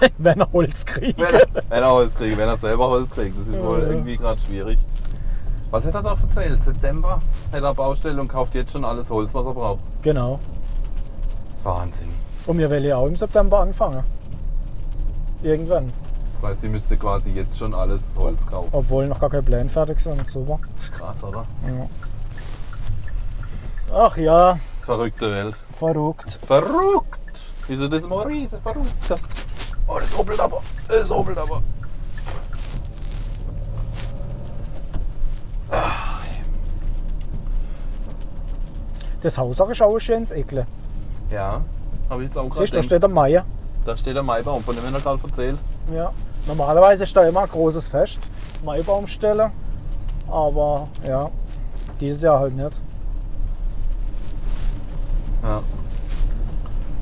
[0.18, 1.18] wenn er Holz kriegt.
[1.18, 3.38] Wenn er, wenn er Holz kriegt, wenn er selber Holz kriegt.
[3.38, 4.78] Das ist wohl irgendwie gerade schwierig.
[5.74, 6.62] Was hat er da erzählt?
[6.62, 7.20] September
[7.52, 9.80] hat er Baustelle und kauft jetzt schon alles Holz, was er braucht.
[10.02, 10.38] Genau.
[11.64, 12.10] Wahnsinn.
[12.46, 14.04] Und wir wollen ja auch im September anfangen.
[15.42, 15.92] Irgendwann.
[16.34, 18.68] Das heißt, die müsste quasi jetzt schon alles Holz kaufen.
[18.70, 20.24] Obwohl noch gar keine Pläne fertig sind.
[20.28, 20.60] Super.
[20.76, 21.44] Das ist krass, oder?
[21.66, 21.88] Ja.
[23.92, 25.58] Ach ja, Verrückte Welt.
[25.72, 26.38] verrückt.
[26.46, 27.40] Verrückt!
[27.66, 29.12] Wieso das mal riesen verrückt?
[29.88, 30.62] Oh, das hoppelt aber.
[30.86, 31.64] Das hoppelt aber.
[39.22, 40.66] Das Haus ist auch ein schönes Eckle.
[41.30, 41.62] Ja,
[42.10, 43.44] habe ich jetzt auch gerade Siehst du, da steht der Meier.
[43.84, 45.58] Da steht der Maibaum, von dem wir gerade erzählt.
[45.94, 46.12] Ja.
[46.46, 48.18] Normalerweise ist da immer ein großes Fest.
[48.64, 49.50] Maibaumstelle.
[50.28, 51.30] Aber ja,
[52.00, 52.80] dieses Jahr halt nicht.
[55.42, 55.62] Ja.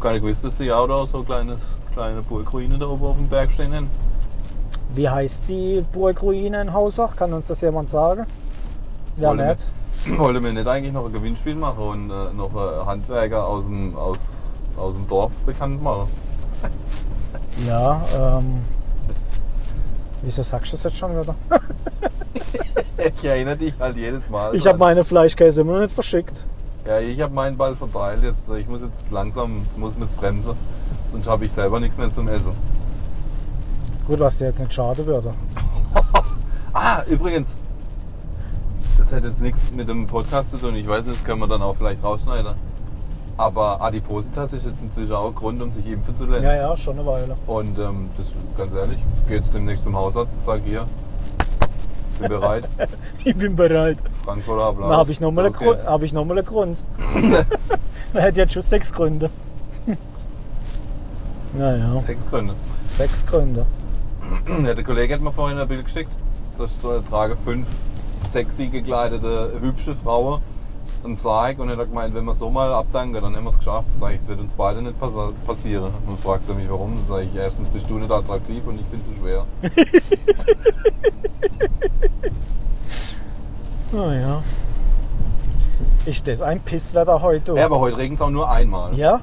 [0.00, 3.28] Keine gewusst, dass sie ja oder so ein kleines, kleine Burgruine da oben auf dem
[3.28, 3.88] Berg stehen.
[4.94, 7.16] Wie heißt die Burgruine in Hausach?
[7.16, 8.26] Kann uns das jemand sagen?
[9.16, 9.70] Ja, Wollte nicht.
[10.18, 13.96] Wollte mir nicht eigentlich noch ein Gewinnspiel machen und äh, noch äh, Handwerker aus dem,
[13.96, 14.42] aus,
[14.76, 16.08] aus dem Dorf bekannt machen?
[17.68, 18.62] Ja, ähm.
[20.22, 21.34] Wieso sagst du das jetzt schon wieder?
[22.98, 24.54] Ich erinnere dich halt jedes Mal.
[24.54, 26.46] Ich habe meine Fleischkäse immer noch nicht verschickt.
[26.86, 28.22] Ja, ich habe meinen Ball verteilt.
[28.22, 30.54] Jetzt, ich muss jetzt langsam muss mit bremsen.
[31.10, 32.52] Sonst habe ich selber nichts mehr zum Essen.
[34.06, 35.34] Gut, was dir jetzt nicht schade würde.
[36.74, 37.58] Ah, übrigens.
[39.12, 40.74] Das hat jetzt nichts mit dem Podcast zu tun.
[40.74, 42.54] Ich weiß das können wir dann auch vielleicht rausschneiden.
[43.36, 46.42] Aber Adipositas ist jetzt inzwischen auch Grund, um sich impfen zu lassen.
[46.44, 47.36] Ja, ja, schon eine Weile.
[47.46, 48.98] Und ähm, das, ganz ehrlich,
[49.28, 50.86] geh jetzt demnächst zum Hausarzt und sag hier,
[52.20, 52.66] bin bereit.
[53.24, 53.98] Ich bin bereit.
[54.24, 54.88] Frankfurter Applaus.
[54.88, 56.82] Dann habe ich nochmal einen, Grund- hab ich noch mal einen Grund.
[58.14, 59.28] Man hätte jetzt schon sechs Gründe.
[61.52, 62.54] Naja, Sechs Gründe.
[62.86, 63.66] sechs Gründe.
[64.64, 66.10] Ja, der Kollege hat mir vorhin ein Bild geschickt.
[66.56, 67.66] Da st- tragen fünf
[68.32, 70.40] sexy gekleidete, hübsche Frauen
[71.04, 73.58] einen Sarg und er hat gemeint, wenn wir so mal abdanken, dann haben wir es
[73.58, 73.88] geschafft.
[73.96, 75.90] Sag ich, es wird uns beide nicht passa- passieren.
[76.06, 76.94] Und fragt er mich, warum?
[76.94, 79.44] Dann sage ich, erstens bist du nicht attraktiv und ich bin zu schwer.
[83.92, 84.42] Naja.
[86.06, 87.54] Ist das ein Pisswetter heute?
[87.54, 88.94] Ja, aber heute regnet es auch nur einmal.
[88.96, 89.20] Ja?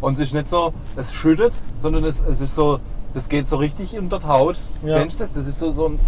[0.00, 2.78] Und es ist nicht so, es schüttet, sondern es, es ist so,
[3.14, 4.56] das geht so richtig unter die Haut.
[4.84, 4.98] Ja.
[4.98, 5.32] Kennst du das?
[5.32, 5.98] Das ist so, so ein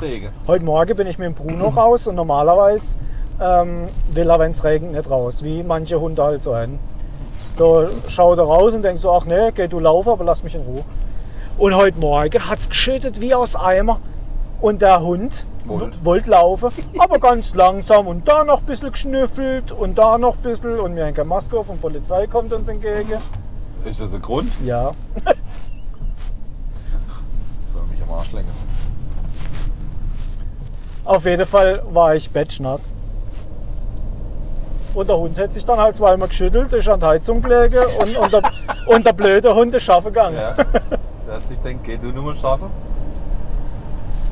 [0.00, 0.30] Regen.
[0.46, 2.96] Heute Morgen bin ich mit dem Bruno raus und normalerweise
[3.40, 6.78] ähm, will er, wenn es regnet, nicht raus, wie manche Hunde halt so haben.
[7.56, 10.54] Da schaut er raus und denkt so, ach nee, geh du laufen, aber lass mich
[10.54, 10.84] in Ruhe.
[11.58, 13.98] Und heute Morgen hat es geschüttet wie aus Eimer
[14.60, 16.04] und der Hund Wollt.
[16.04, 20.42] wollte laufen, aber ganz langsam und da noch ein bisschen geschnüffelt und da noch ein
[20.42, 23.18] bisschen und mir keine Maske die Polizei kommt uns entgegen.
[23.84, 24.50] Ist das ein Grund?
[24.64, 24.92] Ja,
[27.72, 28.48] Soll mich am Arsch lecken.
[31.04, 32.94] Auf jeden Fall war ich batschnass.
[34.94, 38.16] Und der Hund hat sich dann halt zweimal geschüttelt, ist an die Heizung gelegen und,
[38.16, 38.42] und, der,
[38.86, 40.36] und der blöde Hund ist schaffen gegangen.
[40.36, 40.54] Ja.
[41.26, 42.68] Der hat sich denkt, geh du nur mal schaffen.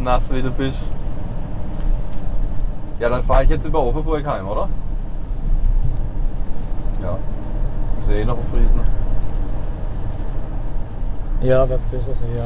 [0.01, 0.81] Nass wie du bist.
[2.99, 4.68] Ja, dann fahre ich jetzt über Offenburg heim, oder?
[7.01, 7.16] Ja.
[8.01, 8.81] Ich sehe eh noch auf Friesen.
[11.41, 12.45] Ja, wird besser sein, ja.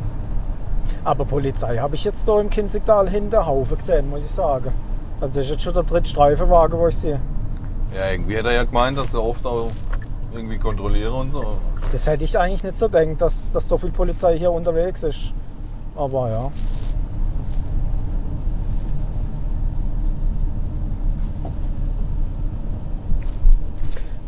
[1.04, 4.72] Aber Polizei habe ich jetzt da im Kinzigtal hinter Haufen gesehen, muss ich sagen.
[5.20, 7.20] Also das ist jetzt schon der dritte Streifenwagen, wo ich sehe.
[7.96, 9.70] Ja, irgendwie hat er ja gemeint, dass er oft auch
[10.32, 11.56] irgendwie kontrolliere und so.
[11.92, 15.32] Das hätte ich eigentlich nicht so gedacht, dass, dass so viel Polizei hier unterwegs ist.
[15.96, 16.50] Aber ja.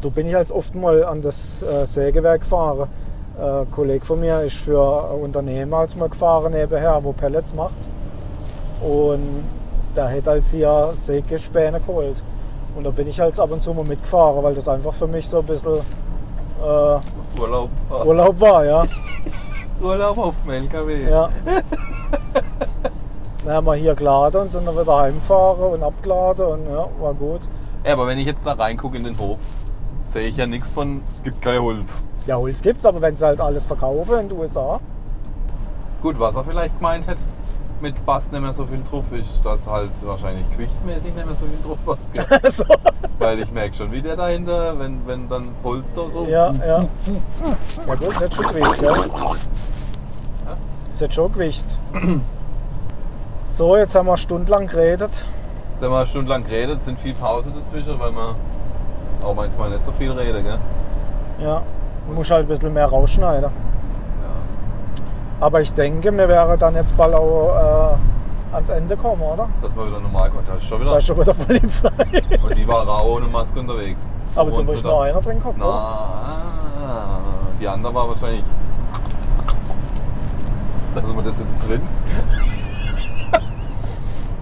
[0.01, 2.89] Da bin ich jetzt oft mal an das äh, Sägewerk gefahren.
[3.39, 7.55] Äh, ein Kollege von mir ist für ein Unternehmen als mal gefahren nebenher, wo Pellets
[7.55, 7.75] macht.
[8.83, 9.45] Und
[9.97, 12.23] der hat als hier Sägespäne geholt.
[12.77, 15.29] Und da bin ich halt ab und zu mal mitgefahren, weil das einfach für mich
[15.29, 15.75] so ein bisschen
[16.63, 17.71] äh, Urlaub.
[18.05, 18.85] Urlaub war, ja.
[19.83, 21.09] Urlaub auf dem LKW.
[21.09, 21.29] ja.
[23.45, 27.13] Dann haben wir hier geladen und sind dann wieder heimgefahren und abgeladen und ja, war
[27.15, 27.41] gut.
[27.85, 29.39] Ja, aber wenn ich jetzt da reingucke in den Hof,
[30.07, 31.85] sehe ich ja nichts von, es gibt kein Holz.
[32.27, 34.81] Ja, Holz gibt's, aber wenn sie halt alles verkaufen in den USA.
[36.03, 37.19] Gut, was er vielleicht gemeint hat,
[37.81, 41.47] mit passt nicht mehr so viel drauf, ist, dass halt wahrscheinlich gewichtsmäßig nicht mehr so
[41.47, 42.13] viel drauf passt.
[42.15, 42.51] Gell?
[42.51, 42.65] so.
[43.19, 46.25] Weil ich merke schon, wie der dahinter, wenn, wenn dann das Holz da so.
[46.27, 46.81] Ja, ja.
[47.87, 48.95] Ja gut, das hat schon Gewicht, ja.
[50.93, 51.65] Das hat schon Gewicht.
[53.43, 55.11] So, jetzt haben wir stundenlang geredet.
[55.73, 58.37] Jetzt haben wir stundenlang geredet, sind viel Pause dazwischen, weil wir
[59.25, 60.59] auch manchmal nicht so viel reden, gell?
[61.41, 61.63] Ja,
[62.09, 63.51] muss halt ein bisschen mehr rausschneiden.
[63.51, 64.31] Ja.
[65.41, 67.97] Aber ich denke, wir wären dann jetzt bald auch
[68.53, 69.49] äh, ans Ende kommen, oder?
[69.61, 70.31] Dass wir wieder normal.
[70.47, 70.97] Da ist schon Da wieder.
[70.99, 71.91] ist schon wieder Polizei.
[72.43, 74.03] Und die war auch ohne Maske unterwegs.
[74.37, 75.61] Aber du musst noch einer drin gucken.
[75.65, 77.19] Na,
[77.61, 78.45] die andere war wahrscheinlich.
[80.95, 81.81] Lassen wir das jetzt drin?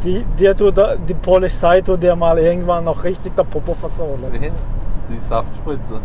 [0.03, 0.75] Die, dir tut,
[1.09, 4.25] die Polizei tut dir mal irgendwann noch richtig der Popo versohlen.
[4.33, 4.51] Nee,
[5.11, 6.01] die Saftspritze.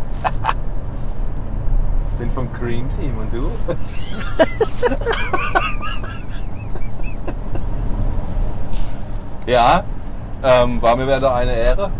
[2.18, 3.52] Bin vom Cream Team und du?
[9.52, 9.84] ja,
[10.42, 11.92] ähm, war mir wieder eine Ehre.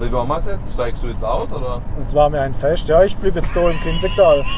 [0.00, 0.72] Wie machen wir es jetzt?
[0.74, 1.80] Steigst du jetzt aus oder?
[2.08, 2.88] Es war mir ein Fest.
[2.88, 4.44] Ja, ich blieb jetzt da im Kinzigtal.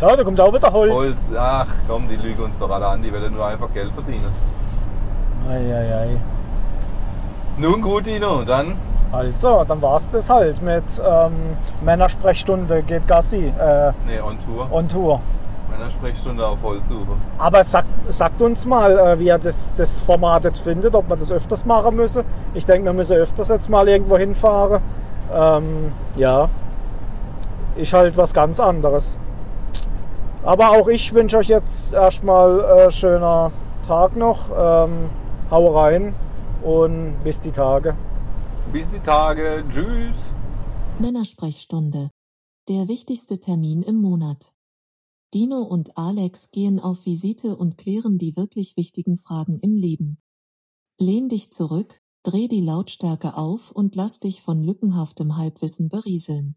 [0.00, 0.92] Schau, da kommt auch wieder Holz.
[0.92, 4.26] Holz, ach komm, die lügen uns doch alle an, die wollen nur einfach Geld verdienen.
[5.48, 6.16] Eieiei.
[7.58, 8.76] Nun gut, Dino, dann
[9.12, 11.32] Also, dann war's das halt mit ähm,
[11.82, 14.68] Männersprechstunde geht Gassi äh, ne, on Tour.
[14.70, 15.20] on Tour.
[15.70, 17.16] Männersprechstunde auf Holzsuche.
[17.38, 21.16] Aber sag, sagt uns mal, äh, wie ihr das, das Format jetzt findet, ob wir
[21.16, 22.24] das öfters machen müssen.
[22.54, 24.82] Ich denke, wir müssen öfters jetzt mal irgendwo hinfahren.
[25.32, 26.48] Ähm, ja,
[27.76, 29.18] ist halt was ganz anderes.
[30.44, 33.52] Aber auch ich wünsche euch jetzt erstmal äh, schöner
[33.86, 34.50] Tag noch.
[34.56, 35.10] Ähm,
[35.50, 36.14] hau rein
[36.62, 37.94] und bis die Tage.
[38.72, 39.64] Bis die Tage.
[39.68, 40.16] Tschüss.
[41.00, 42.12] Männersprechstunde.
[42.68, 44.54] Der wichtigste Termin im Monat.
[45.34, 50.18] Dino und Alex gehen auf Visite und klären die wirklich wichtigen Fragen im Leben.
[51.00, 56.54] Lehn dich zurück, dreh die Lautstärke auf und lass dich von lückenhaftem Halbwissen berieseln.